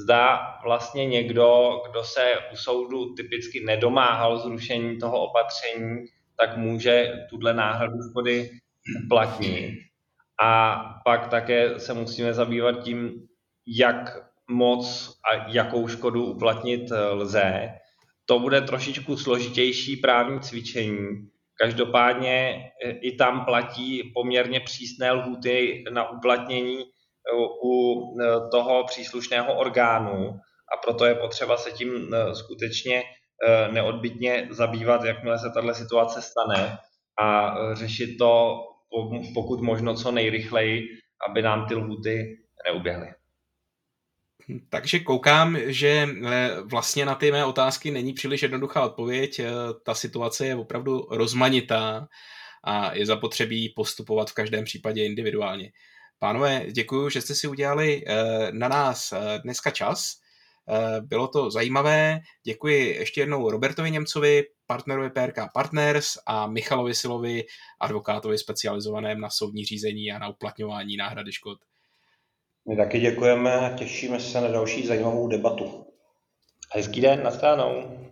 Zda 0.05 0.41
vlastně 0.65 1.07
někdo, 1.07 1.81
kdo 1.91 2.05
se 2.05 2.33
u 2.53 2.57
soudu 2.57 3.15
typicky 3.15 3.65
nedomáhal 3.65 4.39
zrušení 4.39 4.99
toho 4.99 5.21
opatření, 5.21 6.05
tak 6.41 6.57
může 6.57 7.13
tuhle 7.31 7.55
náhradu 7.55 7.95
škody 8.11 8.51
uplatnit. 9.05 9.79
A 10.43 10.77
pak 11.05 11.29
také 11.29 11.79
se 11.79 11.95
musíme 11.95 12.35
zabývat 12.35 12.73
tím, 12.85 13.13
jak 13.67 14.19
moc 14.51 15.11
a 15.33 15.51
jakou 15.51 15.89
škodu 15.89 16.25
uplatnit 16.25 16.91
lze. 17.11 17.69
To 18.27 18.39
bude 18.39 18.61
trošičku 18.61 19.17
složitější 19.17 19.97
právní 19.97 20.41
cvičení, 20.41 21.32
Každopádně 21.61 22.65
e, 22.85 22.91
i 22.91 23.17
tam 23.17 23.45
platí 23.45 24.13
poměrně 24.15 24.61
přísné 24.61 25.13
lhuty 25.13 25.85
na 25.91 26.11
uplatnění 26.11 26.81
e, 26.81 26.85
u 27.65 28.03
e, 28.21 28.51
toho 28.51 28.85
příslušného 28.85 29.55
orgánu 29.55 30.31
a 30.75 30.77
proto 30.83 31.05
je 31.05 31.15
potřeba 31.15 31.57
se 31.57 31.71
tím 31.71 32.17
skutečně 32.33 33.03
neodbitně 33.71 34.49
zabývat, 34.51 35.05
jakmile 35.05 35.39
se 35.39 35.51
tato 35.55 35.75
situace 35.75 36.23
stane 36.23 36.79
a 37.23 37.55
řešit 37.75 38.17
to 38.19 38.61
pokud 39.35 39.61
možno 39.61 39.95
co 39.95 40.11
nejrychleji, 40.11 40.83
aby 41.31 41.43
nám 41.43 41.67
ty 41.67 41.75
lhuty 41.75 42.39
neuběhly. 42.67 43.15
Takže 44.69 44.99
koukám, 44.99 45.59
že 45.67 46.09
eh, 46.27 46.51
vlastně 46.65 47.05
na 47.05 47.15
ty 47.15 47.33
mé 47.33 47.45
otázky 47.45 47.91
není 47.91 48.13
příliš 48.13 48.43
jednoduchá 48.43 48.85
odpověď. 48.85 49.39
Eh, 49.39 49.51
ta 49.85 49.95
situace 49.95 50.47
je 50.47 50.57
opravdu 50.57 51.07
rozmanitá 51.11 52.09
a 52.65 52.95
je 52.95 53.07
zapotřebí 53.07 53.69
postupovat 53.77 54.31
v 54.31 54.35
každém 54.35 54.65
případě 54.65 55.05
individuálně. 55.05 55.73
Pánové, 56.19 56.67
děkuji, 56.73 57.09
že 57.09 57.21
jste 57.21 57.35
si 57.35 57.49
udělali 57.49 58.05
eh, 58.07 58.15
na 58.53 58.69
nás 58.69 59.15
dneska 59.43 59.71
čas. 59.71 60.23
Bylo 61.01 61.29
to 61.29 61.51
zajímavé. 61.51 62.21
Děkuji 62.45 62.95
ještě 62.95 63.21
jednou 63.21 63.51
Robertovi 63.51 63.91
Němcovi, 63.91 64.45
partnerovi 64.67 65.11
PRK 65.11 65.37
Partners 65.55 66.19
a 66.27 66.47
Michalovi 66.47 66.95
Silovi, 66.95 67.45
advokátovi 67.81 68.39
specializovaném 68.39 69.21
na 69.21 69.31
soudní 69.31 69.65
řízení 69.65 70.13
a 70.13 70.19
na 70.19 70.29
uplatňování 70.29 70.97
náhrady 70.97 71.33
škod. 71.33 71.59
My 72.69 72.77
taky 72.77 73.01
děkujeme 73.01 73.55
a 73.55 73.77
těšíme 73.77 74.21
se 74.21 74.41
na 74.41 74.49
další 74.49 74.87
zajímavou 74.87 75.29
debatu. 75.29 75.87
Hezký 76.75 77.01
den, 77.01 77.23
nashledanou. 77.23 78.03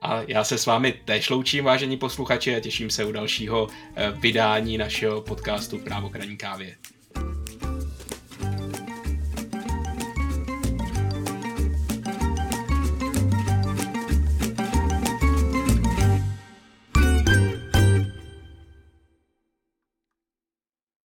A 0.00 0.22
já 0.22 0.44
se 0.44 0.58
s 0.58 0.66
vámi 0.66 0.92
též 0.92 1.30
loučím, 1.30 1.64
vážení 1.64 1.96
posluchači, 1.96 2.56
a 2.56 2.60
těším 2.60 2.90
se 2.90 3.04
u 3.04 3.12
dalšího 3.12 3.68
eh, 3.96 4.10
vydání 4.10 4.78
našeho 4.78 5.20
podcastu 5.20 5.78
Právo 5.78 6.10
kraní 6.10 6.36
kávě. 6.36 6.76